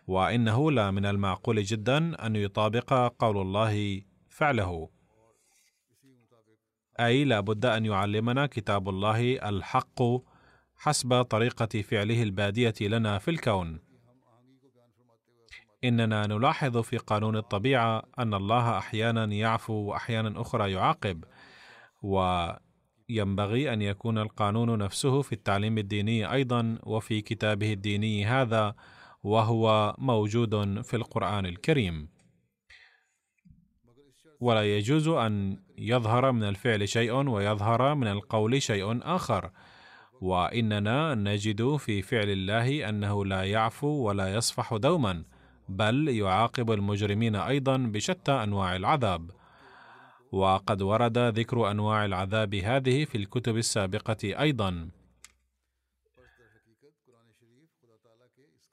[0.06, 4.88] وإنه لا من المعقول جدا أن يطابق قول الله فعله.
[7.00, 10.02] أي لا بد أن يعلمنا كتاب الله الحق
[10.76, 13.80] حسب طريقة فعله البادية لنا في الكون.
[15.84, 21.24] إننا نلاحظ في قانون الطبيعة أن الله أحيانا يعفو واحيانا أخرى يعاقب
[23.10, 28.74] وينبغي أن يكون القانون نفسه في التعليم الديني أيضا وفي كتابه الديني هذا
[29.22, 32.08] وهو موجود في القرآن الكريم.
[34.40, 39.50] ولا يجوز أن يظهر من الفعل شيء ويظهر من القول شيء آخر.
[40.20, 45.24] وإننا نجد في فعل الله أنه لا يعفو ولا يصفح دوما
[45.68, 49.30] بل يعاقب المجرمين أيضا بشتى أنواع العذاب.
[50.32, 54.90] وقد ورد ذكر أنواع العذاب هذه في الكتب السابقة أيضا.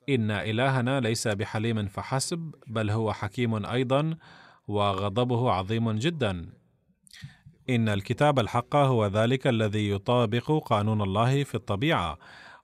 [0.10, 4.18] إن إلهنا ليس بحليم فحسب بل هو حكيم أيضا
[4.68, 6.50] وغضبه عظيم جدا.
[7.70, 12.18] إن الكتاب الحق هو ذلك الذي يطابق قانون الله في الطبيعة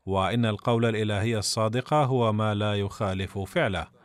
[0.06, 3.99] وإن القول الإلهي الصادق هو ما لا يخالف فعله.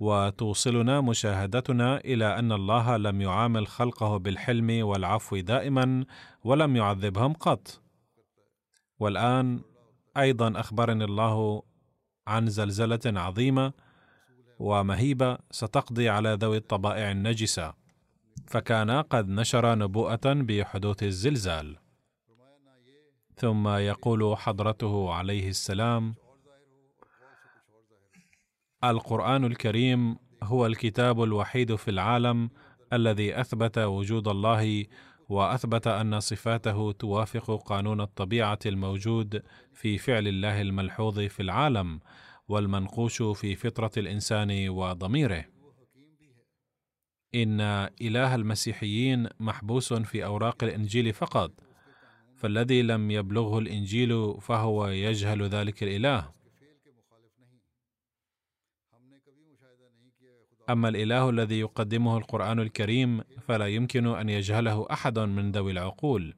[0.00, 6.04] وتوصلنا مشاهدتنا إلى أن الله لم يعامل خلقه بالحلم والعفو دائما
[6.44, 7.82] ولم يعذبهم قط.
[8.98, 9.60] والآن
[10.16, 11.62] أيضا أخبرني الله
[12.26, 13.72] عن زلزلة عظيمة
[14.58, 17.74] ومهيبة ستقضي على ذوي الطبائع النجسة
[18.46, 21.76] فكان قد نشر نبوءة بحدوث الزلزال.
[23.36, 26.14] ثم يقول حضرته عليه السلام
[28.90, 32.50] القرآن الكريم هو الكتاب الوحيد في العالم
[32.92, 34.84] الذي أثبت وجود الله
[35.28, 42.00] وأثبت أن صفاته توافق قانون الطبيعة الموجود في فعل الله الملحوظ في العالم
[42.48, 45.44] والمنقوش في فطرة الإنسان وضميره.
[47.34, 47.60] إن
[48.00, 51.52] إله المسيحيين محبوس في أوراق الإنجيل فقط
[52.36, 56.43] فالذي لم يبلغه الإنجيل فهو يجهل ذلك الإله.
[60.70, 66.34] أما الإله الذي يقدمه القرآن الكريم فلا يمكن أن يجهله أحد من ذوي العقول.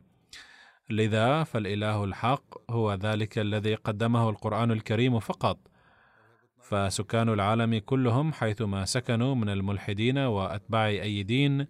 [0.91, 5.59] لذا فالإله الحق هو ذلك الذي قدمه القرآن الكريم فقط.
[6.63, 11.67] فسكان العالم كلهم حيثما سكنوا من الملحدين وأتباع أي دين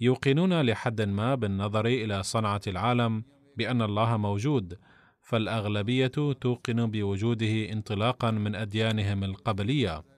[0.00, 3.24] يوقنون لحد ما بالنظر إلى صنعة العالم
[3.56, 4.78] بأن الله موجود
[5.22, 6.06] فالأغلبية
[6.40, 10.17] توقن بوجوده انطلاقا من أديانهم القبلية.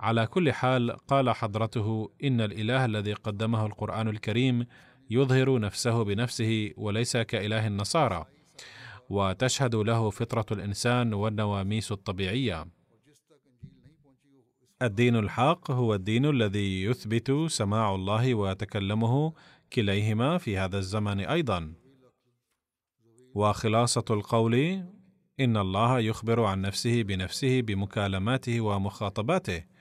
[0.00, 4.66] على كل حال قال حضرته إن الإله الذي قدمه القرآن الكريم
[5.10, 8.24] يظهر نفسه بنفسه وليس كإله النصارى
[9.10, 12.66] وتشهد له فطرة الإنسان والنواميس الطبيعية.
[14.82, 19.32] الدين الحق هو الدين الذي يثبت سماع الله وتكلمه
[19.72, 21.74] كليهما في هذا الزمن أيضا.
[23.34, 24.54] وخلاصة القول
[25.40, 29.73] إن الله يخبر عن نفسه بنفسه بمكالماته ومخاطباته.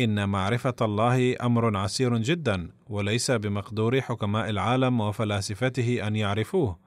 [0.00, 6.78] إن معرفة الله أمر عسير جدا وليس بمقدور حكماء العالم وفلاسفته أن يعرفوه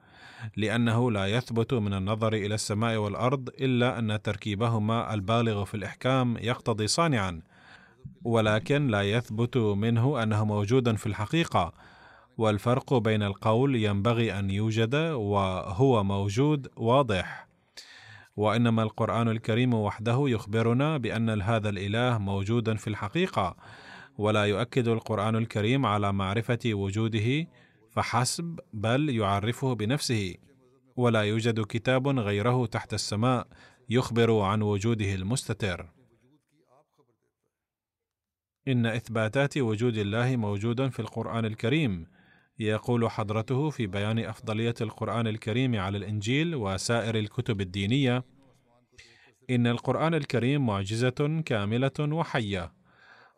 [0.56, 6.86] لأنه لا يثبت من النظر إلى السماء والأرض إلا أن تركيبهما البالغ في الإحكام يقتضي
[6.86, 7.40] صانعا
[8.24, 11.72] ولكن لا يثبت منه أنه موجود في الحقيقة
[12.38, 17.45] والفرق بين القول ينبغي أن يوجد وهو موجود واضح.
[18.36, 23.56] وإنما القرآن الكريم وحده يخبرنا بأن هذا الإله موجودا في الحقيقة
[24.18, 27.46] ولا يؤكد القرآن الكريم على معرفة وجوده
[27.90, 30.34] فحسب بل يعرفه بنفسه.
[30.96, 33.46] ولا يوجد كتاب غيره تحت السماء
[33.88, 35.86] يخبر عن وجوده المستتر.
[38.68, 42.06] إن إثباتات وجود الله موجود في القرآن الكريم
[42.58, 48.24] يقول حضرته في بيان أفضلية القرآن الكريم على الإنجيل وسائر الكتب الدينية
[49.50, 52.72] إن القرآن الكريم معجزة كاملة وحية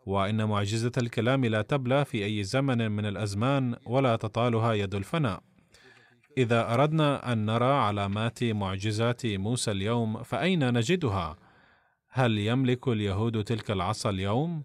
[0.05, 5.43] وإن معجزة الكلام لا تبلى في أي زمن من الأزمان ولا تطالها يد الفناء.
[6.37, 11.37] إذا أردنا أن نرى علامات معجزات موسى اليوم فأين نجدها؟
[12.09, 14.63] هل يملك اليهود تلك العصا اليوم؟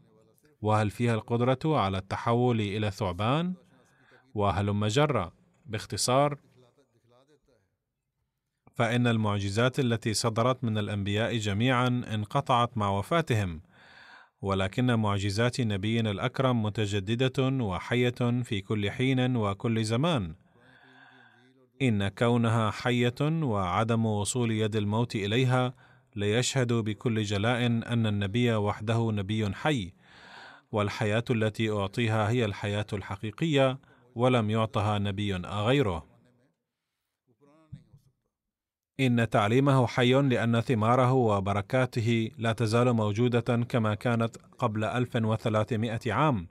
[0.63, 3.55] وهل فيها القدرة على التحول إلى ثعبان؟
[4.35, 5.33] وهلم جرة
[5.67, 6.39] باختصار
[8.75, 13.61] فإن المعجزات التي صدرت من الأنبياء جميعا انقطعت مع وفاتهم
[14.43, 20.35] ولكن معجزات نبينا الأكرم متجددة وحية في كل حين وكل زمان.
[21.83, 25.75] إن كونها حية وعدم وصول يد الموت إليها
[26.17, 29.93] ليشهد بكل جلاء أن النبي وحده نبي حي
[30.73, 33.79] والحياة التي أعطيها هي الحياة الحقيقية
[34.15, 36.15] ولم يعطها نبي غيره.
[39.01, 46.49] إن تعليمه حي لأن ثماره وبركاته لا تزال موجودة كما كانت قبل 1300 عام.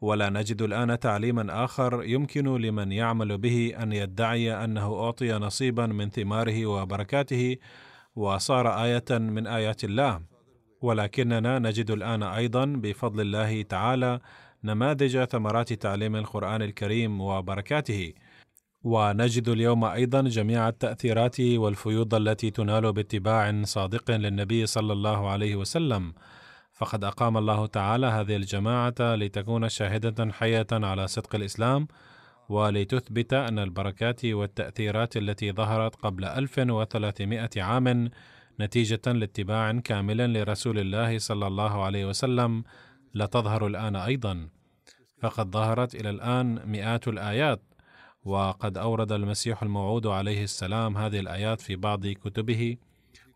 [0.00, 6.10] ولا نجد الآن تعليما آخر يمكن لمن يعمل به أن يدعي أنه أعطي نصيبا من
[6.10, 7.56] ثماره وبركاته
[8.16, 10.20] وصار آية من آيات الله.
[10.82, 14.20] ولكننا نجد الآن أيضا بفضل الله تعالى
[14.66, 18.12] نماذج ثمرات تعليم القرآن الكريم وبركاته.
[18.82, 26.12] ونجد اليوم أيضا جميع التأثيرات والفيوض التي تنال باتباع صادق للنبي صلى الله عليه وسلم.
[26.72, 31.88] فقد أقام الله تعالى هذه الجماعة لتكون شاهدة حيه على صدق الإسلام
[32.48, 38.10] ولتثبت أن البركات والتأثيرات التي ظهرت قبل 1300 عام
[38.60, 42.64] نتيجة لاتباع كامل لرسول الله صلى الله عليه وسلم
[43.14, 44.48] لا تظهر الآن أيضا.
[45.18, 47.62] فقد ظهرت إلى الآن مئات الآيات
[48.24, 52.76] وقد أورد المسيح الموعود عليه السلام هذه الآيات في بعض كتبه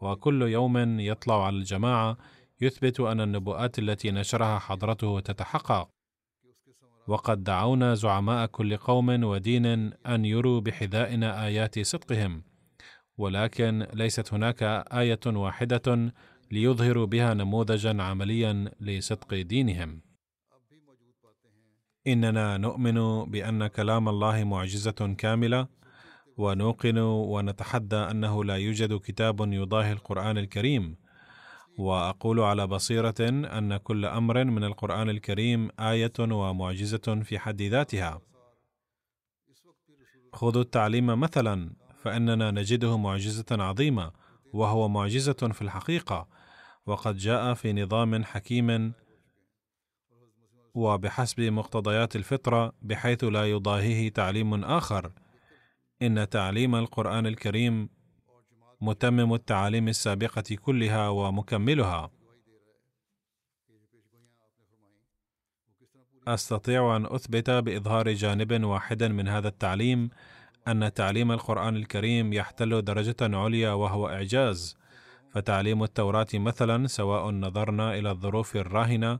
[0.00, 2.16] وكل يوم يطلع على الجماعة
[2.60, 5.88] يثبت أن النبوءات التي نشرها حضرته تتحقق.
[7.08, 9.66] وقد دعونا زعماء كل قوم ودين
[10.06, 12.42] أن يروا بحذائنا آيات صدقهم
[13.18, 14.62] ولكن ليست هناك
[14.92, 16.12] آية واحدة
[16.50, 20.09] ليظهروا بها نموذجا عمليا لصدق دينهم.
[22.12, 25.66] إننا نؤمن بأن كلام الله معجزة كاملة
[26.36, 30.96] ونوقن ونتحدى أنه لا يوجد كتاب يضاهي القرآن الكريم.
[31.78, 33.14] وأقول على بصيرة
[33.58, 38.20] أن كل أمر من القرآن الكريم آية ومعجزة في حد ذاتها.
[40.32, 41.70] خذوا التعليم مثلا
[42.02, 44.12] فإننا نجده معجزة عظيمة
[44.52, 46.28] وهو معجزة في الحقيقة.
[46.86, 48.92] وقد جاء في نظام حكيم
[50.74, 55.12] وبحسب مقتضيات الفطرة بحيث لا يضاهيه تعليم آخر.
[56.02, 57.88] إن تعليم القرآن الكريم
[58.80, 62.10] متمم التعاليم السابقة كلها ومكملها.
[66.28, 70.10] أستطيع أن أثبت بإظهار جانب واحد من هذا التعليم
[70.68, 74.76] أن تعليم القرآن الكريم يحتل درجة عليا وهو إعجاز.
[75.30, 79.18] فتعليم التوراة مثلا سواء نظرنا إلى الظروف الراهنة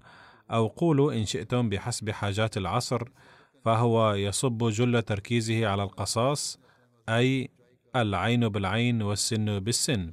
[0.51, 3.09] أو قولوا إن شئتم بحسب حاجات العصر
[3.65, 6.61] فهو يصب جل تركيزه على القصاص
[7.09, 7.49] أي
[7.97, 10.13] العين بالعين والسن بالسن.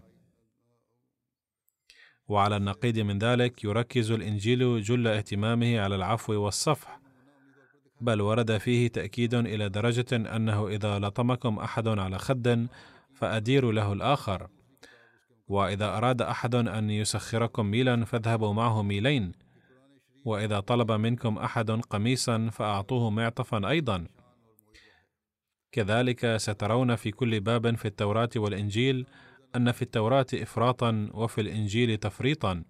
[2.28, 7.00] وعلى النقيض من ذلك يركز الإنجيل جل اهتمامه على العفو والصفح
[8.02, 12.68] بل ورد فيه تأكيد إلى درجة أنه إذا لطمكم أحد على خد
[13.14, 14.48] فاديروا له الآخر.
[15.48, 19.32] وإذا أراد أحد أن يسخركم ميلا فاذهبوا معه ميلين.
[20.28, 24.08] وإذا طلب منكم أحد قميصا فأعطوه معطفا أيضا.
[25.72, 29.06] كذلك سترون في كل باب في التوراة والإنجيل
[29.56, 32.64] أن في التوراة افراطا وفي الإنجيل تفريطا.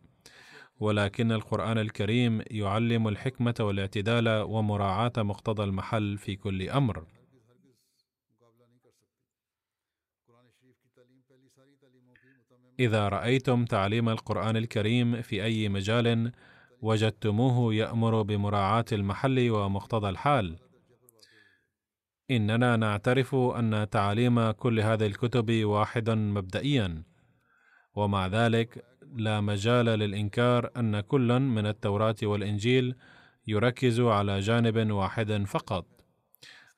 [0.79, 7.05] ولكن القرآن الكريم يعلم الحكمة والاعتدال ومراعاة مقتضى المحل في كل أمر.
[12.79, 16.31] إذا رأيتم تعليم القرآن الكريم في أي مجال
[16.81, 20.59] وجدتموه يأمر بمراعاة المحل ومقتضى الحال.
[22.31, 27.03] إننا نعترف أن تعاليم كل هذه الكتب واحدا مبدئيا.
[27.95, 32.95] ومع ذلك لا مجال للإنكار أن كل من التوراة والإنجيل
[33.47, 35.85] يركز على جانب واحد فقط.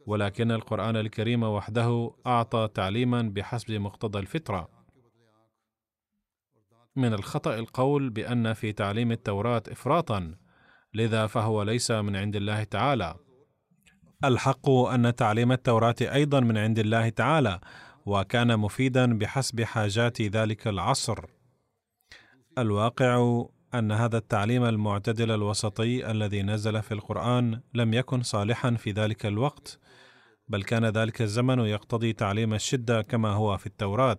[0.06, 4.79] ولكن القرآن الكريم وحده أعطى تعليما بحسب مقتضى الفطرة.
[7.00, 10.36] من الخطأ القول بأن في تعليم التوراة افراطا
[10.94, 13.16] لذا فهو ليس من عند الله تعالى.
[14.24, 17.60] الحق أن تعليم التوراة أيضا من عند الله تعالى
[18.06, 21.26] وكان مفيدا بحسب حاجات ذلك العصر.
[22.58, 23.44] الواقع
[23.74, 29.80] أن هذا التعليم المعتدل الوسطي الذي نزل في القرآن لم يكن صالحا في ذلك الوقت
[30.48, 34.18] بل كان ذلك الزمن يقتضي تعليم الشدة كما هو في التوراة.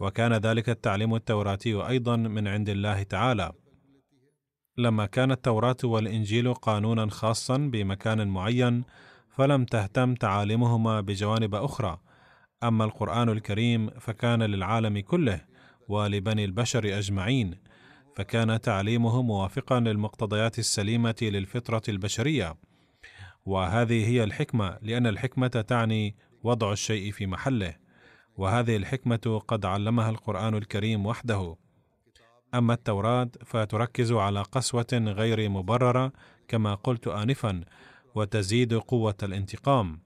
[0.00, 3.52] وكان ذلك التعليم التوراتي أيضا من عند الله تعالى.
[4.76, 8.84] لما كان التوراة والإنجيل قانونا خاصا بمكان معين
[9.30, 12.00] فلم تهتم تعاليمهما بجوانب أخرى.
[12.62, 15.40] أما القرآن الكريم فكان للعالم كله
[15.88, 17.54] ولبني البشر أجمعين
[18.16, 22.56] فكان تعليمه موافقا للمقتضيات السليمة للفطرة البشرية.
[23.46, 27.87] وهذه هي الحكمة لأن الحكمة تعني وضع الشيء في محله.
[28.38, 31.56] وهذه الحكمة قد علمها القرآن الكريم وحده.
[32.54, 36.12] أما التوراة فتركز على قسوة غير مبررة
[36.48, 37.64] كما قلت انفا
[38.14, 40.02] وتزيد قوة الانتقام.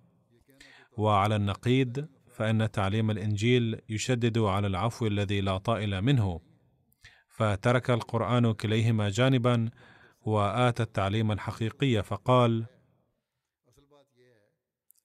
[0.96, 6.40] وعلى النقيض فإن تعليم الإنجيل يشدد على العفو الذي لا طائل منه.
[7.28, 9.70] فترك القرآن كليهما جانبا
[10.20, 12.66] وآتى التعليم الحقيقي فقال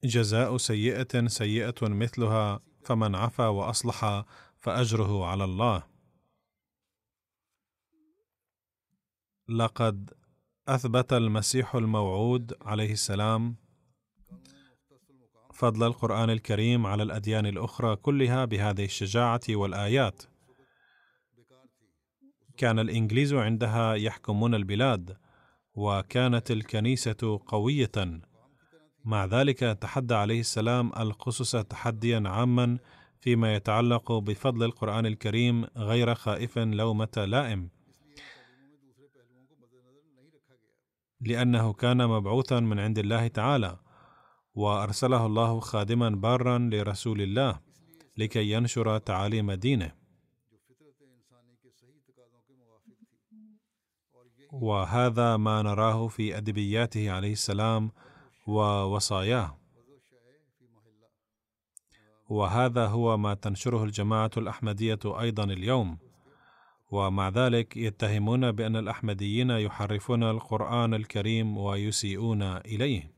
[0.04, 4.26] جزاء سيئة سيئة مثلها فمن عفا واصلح
[4.58, 5.84] فاجره على الله.
[9.50, 10.14] لقد
[10.68, 13.56] اثبت المسيح الموعود عليه السلام
[15.54, 20.24] فضل القران الكريم على الاديان الاخرى كلها بهذه الشجاعه والايات.
[22.58, 25.18] كان الانجليز عندها يحكمون البلاد
[25.74, 28.22] وكانت الكنيسه قويه
[29.08, 32.78] مع ذلك تحدى عليه السلام القصص تحديا عاما
[33.20, 37.70] فيما يتعلق بفضل القرآن الكريم غير خائف لومة لائم.
[41.22, 43.78] لأنه كان مبعوثا من عند الله تعالى
[44.56, 47.60] وأرسله الله خادما بارا لرسول الله
[48.18, 49.92] لكي ينشر تعاليم دينه.
[54.52, 57.92] وهذا ما نراه في أدبياته عليه السلام
[58.48, 59.58] ووصاياه.
[62.30, 65.98] وهذا هو ما تنشره الجماعة الأحمدية أيضا اليوم.
[66.92, 73.18] ومع ذلك يتهمون بأن الأحمديين يحرفون القرآن الكريم ويسيئون إليه.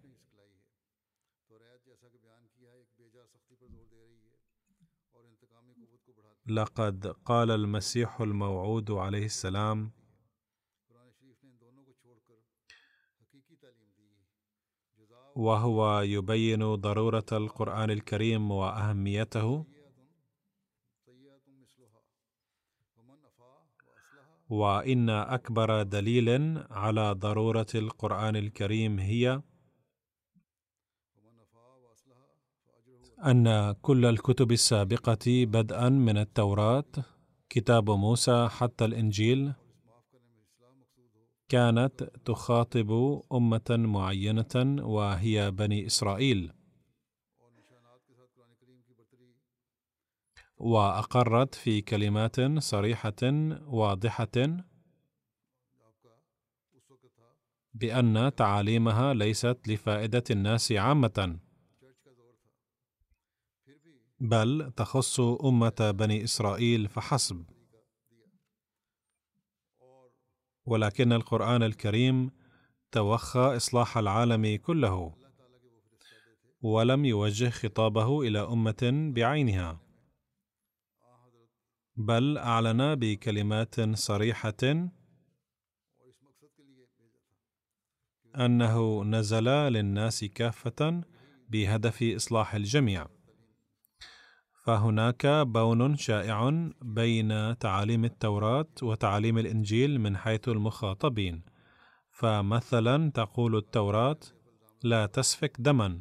[6.47, 9.91] لقد قال المسيح الموعود عليه السلام
[15.39, 19.65] وهو يبين ضرورة القرآن الكريم وأهميته.
[24.49, 26.29] وإن أكبر دليل
[26.71, 29.41] على ضرورة القرآن الكريم هي
[33.25, 36.91] أن كل الكتب السابقة بدءا من التوراة
[37.49, 39.53] كتاب موسى حتى الإنجيل.
[41.49, 46.53] كانت تخاطب أمة معينة وهي بني إسرائيل.
[50.57, 53.13] وأقرت في كلمات صريحة
[53.65, 54.27] واضحة
[57.73, 61.39] بأن تعاليمها ليست لفائدة الناس عامة
[64.19, 67.58] بل تخص أمة بني إسرائيل فحسب.
[70.69, 72.31] ولكن القرآن الكريم
[72.91, 75.15] توخى إصلاح العالم كله
[76.61, 79.81] ولم يوجه خطابه إلى أمة بعينها.
[81.95, 84.89] بل أعلن بكلمات صريحة
[88.35, 91.03] أنه نزل للناس كافة
[91.49, 93.07] بهدف إصلاح الجميع.
[94.69, 101.43] فهناك بون شائع بين تعاليم التوراة وتعاليم الإنجيل من حيث المخاطبين.
[102.11, 104.19] فمثلا تقول التوراة
[104.83, 105.99] لا تسفك دما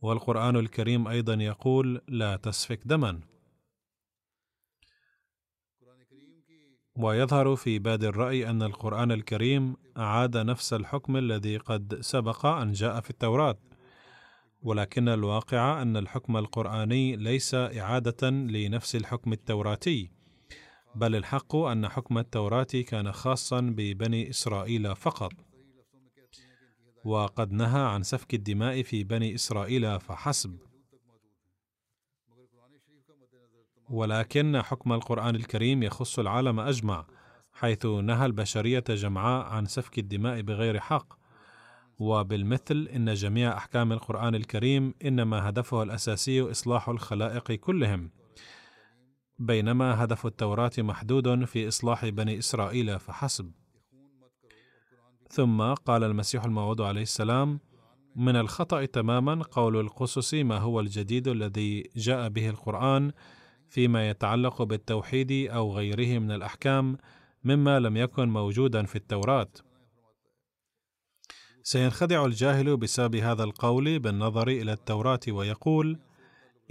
[0.00, 3.20] والقرآن الكريم أيضا يقول لا تسفك دما
[6.96, 13.00] ويظهر في باد الرأي أن القرآن الكريم أعاد نفس الحكم الذي قد سبق أن جاء
[13.00, 13.69] في التوراة.
[14.62, 20.10] ولكن الواقع أن الحكم القرآني ليس إعادة لنفس الحكم التوراتي
[20.94, 25.32] بل الحق أن حكم التوراة كان خاصا ببني إسرائيل فقط.
[27.04, 30.58] وقد نهى عن سفك الدماء في بني إسرائيل فحسب.
[33.90, 37.06] ولكن حكم القرآن الكريم يخص العالم أجمع
[37.52, 41.19] حيث نهى البشرية جمعاء عن سفك الدماء بغير حق.
[42.00, 48.10] وبالمثل إن جميع أحكام القرآن الكريم إنما هدفها الأساسي إصلاح الخلائق كلهم.
[49.38, 53.52] بينما هدف التوراة محدود في إصلاح بني إسرائيل فحسب.
[55.30, 57.60] ثم قال المسيح الموعود عليه السلام
[58.16, 63.12] من الخطأ تماما قول القصص ما هو الجديد الذي جاء به القرآن
[63.68, 66.96] فيما يتعلق بالتوحيد أو غيره من الأحكام
[67.44, 69.48] مما لم يكن موجودا في التوراة.
[71.70, 75.98] سينخدع الجاهل بسبب هذا القول بالنظر إلى التوراة ويقول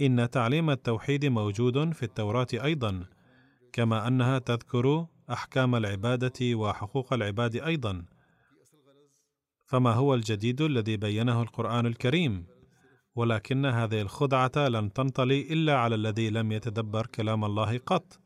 [0.00, 3.04] إن تعليم التوحيد موجود في التوراة أيضا
[3.72, 8.04] كما أنها تذكر أحكام العبادة وحقوق العباد أيضا.
[9.66, 12.46] فما هو الجديد الذي بينه القرآن الكريم؟
[13.14, 18.19] ولكن هذه الخدعة لن تنطلي إلا على الذي لم يتدبر كلام الله قط.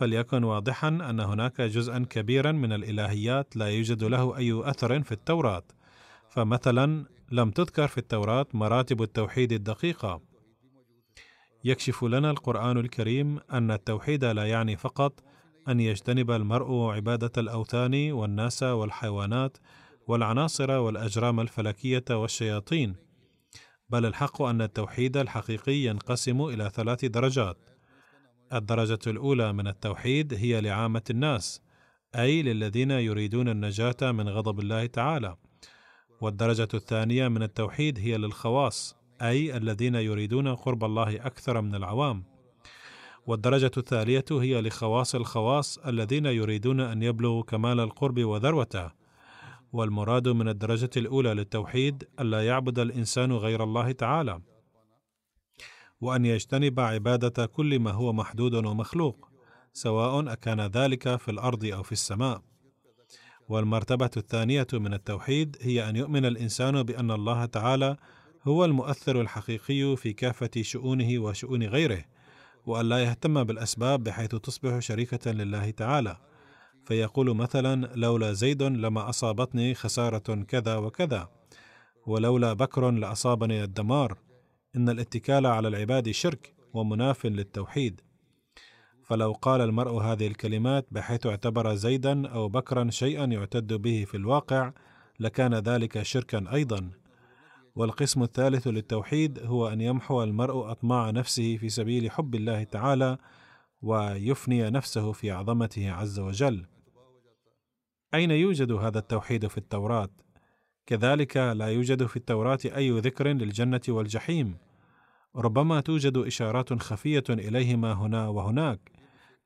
[0.00, 5.62] فليكن واضحا أن هناك جزءا كبيرا من الإلهيات لا يوجد له أي أثر في التوراة.
[6.28, 10.20] فمثلا لم تذكر في التوراة مراتب التوحيد الدقيقة.
[11.64, 15.20] يكشف لنا القرآن الكريم أن التوحيد لا يعني فقط
[15.68, 19.58] أن يجتنب المرء عبادة الأوثان والناس والحيوانات
[20.06, 22.94] والعناصر والأجرام الفلكية والشياطين
[23.90, 27.69] بل الحق أن التوحيد الحقيقي ينقسم إلى ثلاث درجات.
[28.52, 31.62] الدرجة الأولى من التوحيد هي لعامة الناس
[32.16, 35.36] أي للذين يريدون النجاة من غضب الله تعالى.
[36.20, 42.24] والدرجة الثانية من التوحيد هي للخواص أي الذين يريدون قرب الله أكثر من العوام.
[43.26, 48.90] والدرجة الثانية هي لخواص الخواص الذين يريدون أن يبلغوا كمال القرب وذروته.
[49.72, 54.40] والمراد من الدرجة الأولى للتوحيد الا يعبد الإنسان غير الله تعالى.
[56.00, 59.28] وأن يجتنب عبادة كل ما هو محدود ومخلوق
[59.72, 62.42] سواء أكان ذلك في الأرض أو في السماء.
[63.48, 67.96] والمرتبة الثانية من التوحيد هي أن يؤمن الإنسان بأن الله تعالى
[68.44, 72.04] هو المؤثر الحقيقي في كافة شؤونه وشؤون غيره
[72.66, 76.16] وأن لا يهتم بالأسباب بحيث تصبح شريكة لله تعالى.
[76.84, 81.28] فيقول مثلا لولا زيد لما أصابتني خسارة كذا وكذا
[82.06, 84.18] ولولا بكر لأصابني الدمار
[84.76, 88.00] إن الاتكال على العباد شرك ومناف للتوحيد.
[89.04, 94.72] فلو قال المرء هذه الكلمات بحيث اعتبر زيدا أو بكرا شيئا يعتد به في الواقع
[95.20, 96.90] لكان ذلك شركا أيضا.
[97.74, 103.18] والقسم الثالث للتوحيد هو أن يمحو المرء أطماع نفسه في سبيل حب الله تعالى
[103.82, 106.66] ويفني نفسه في عظمته عز وجل.
[108.14, 110.10] أين يوجد هذا التوحيد في التوراة؟
[110.90, 114.56] كذلك لا يوجد في التوراة أي ذكر للجنة والجحيم.
[115.36, 118.92] ربما توجد إشارات خفية إليهما هنا وهناك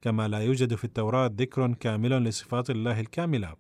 [0.01, 3.55] كما لا يوجد في التوراة ذكر كامل لصفات الله الكاملة.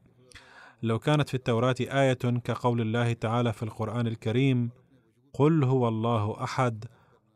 [0.82, 4.70] لو كانت في التوراة آية كقول الله تعالى في القرآن الكريم
[5.32, 6.84] قل هو الله أحد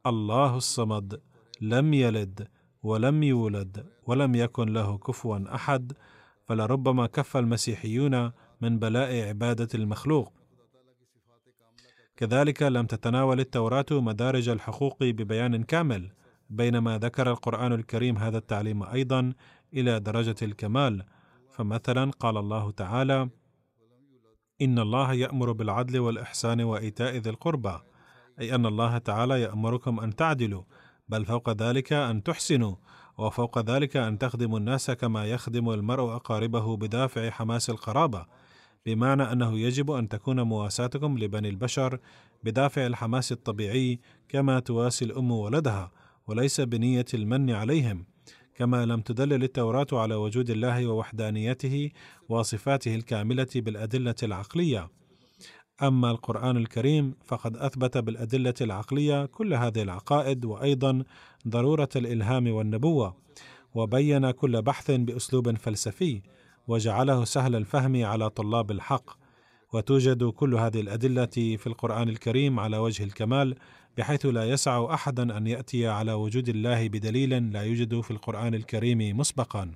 [0.06, 1.20] الله الصمد
[1.60, 2.48] لم يلد
[2.82, 5.92] ولم يولد ولم يكن له كفوا أحد
[6.46, 10.37] فلربما كف المسيحيون من بلاء عبادة المخلوق.
[12.18, 16.10] كذلك لم تتناول التوراة مدارج الحقوق ببيان كامل
[16.50, 19.32] بينما ذكر القرآن الكريم هذا التعليم أيضا
[19.74, 21.04] إلى درجة الكمال.
[21.50, 23.28] فمثلا قال الله تعالى
[24.62, 27.78] إن الله يأمر بالعدل والإحسان وإيتاء ذي القربى
[28.40, 30.62] أي أن الله تعالى يأمركم أن تعدلوا
[31.08, 32.74] بل فوق ذلك أن تحسنوا
[33.18, 38.26] وفوق ذلك أن تخدموا الناس كما يخدم المرء أقاربه بدافع حماس القرابة.
[38.88, 41.98] بمعنى أنه يجب أن تكون مواساتكم لبني البشر
[42.44, 45.90] بدافع الحماس الطبيعي كما تواسي الأم ولدها
[46.26, 48.04] وليس بنية المن عليهم
[48.54, 51.90] كما لم تدلل التوراة على وجود الله ووحدانيته
[52.28, 54.88] وصفاته الكاملة بالأدلة العقلية.
[55.82, 61.04] أما القرآن الكريم فقد أثبت بالأدلة العقلية كل هذه العقائد وأيضا
[61.48, 63.16] ضرورة الإلهام والنبوة
[63.74, 66.22] وبين كل بحث بأسلوب فلسفي.
[66.68, 69.10] وجعله سهل الفهم على طلاب الحق.
[69.72, 73.54] وتوجد كل هذه الأدلة في القرآن الكريم على وجه الكمال
[73.98, 79.18] بحيث لا يسع أحدا أن يأتي على وجود الله بدليل لا يوجد في القرآن الكريم
[79.18, 79.70] مسبقا.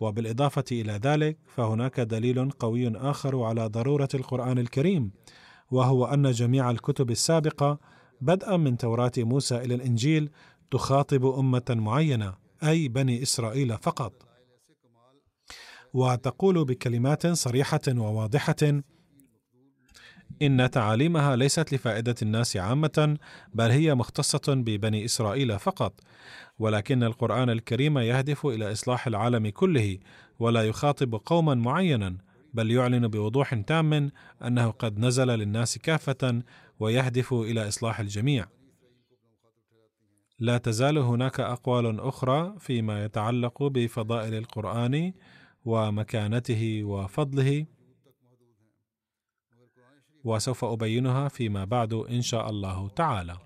[0.00, 5.10] وبالإضافة إلى ذلك فهناك دليل قوي آخر على ضرورة القرآن الكريم
[5.70, 7.78] وهو أن جميع الكتب السابقة
[8.20, 10.30] بدءا من توراه موسى إلى الإنجيل
[10.70, 14.25] تخاطب أمة معينة أي بني إسرائيل فقط.
[15.96, 18.82] وتقول بكلمات صريحة وواضحة.
[20.42, 23.18] إن تعاليمها ليست لفائدة الناس عامة
[23.54, 26.00] بل هي مختصة ببني إسرائيل فقط.
[26.58, 29.98] ولكن القرآن الكريم يهدف إلى إصلاح العالم كله
[30.38, 32.16] ولا يخاطب قوما معينا
[32.54, 34.10] بل يعلن بوضوح تام
[34.44, 36.42] أنه قد نزل للناس كافة
[36.80, 38.46] ويهدف إلى إصلاح الجميع.
[40.38, 45.12] لا تزال هناك أقوال أخرى فيما يتعلق بفضائل القرآن
[45.66, 47.66] ومكانته وفضله.
[50.24, 53.45] وسوف أبينها فيما بعد إن شاء الله تعالى.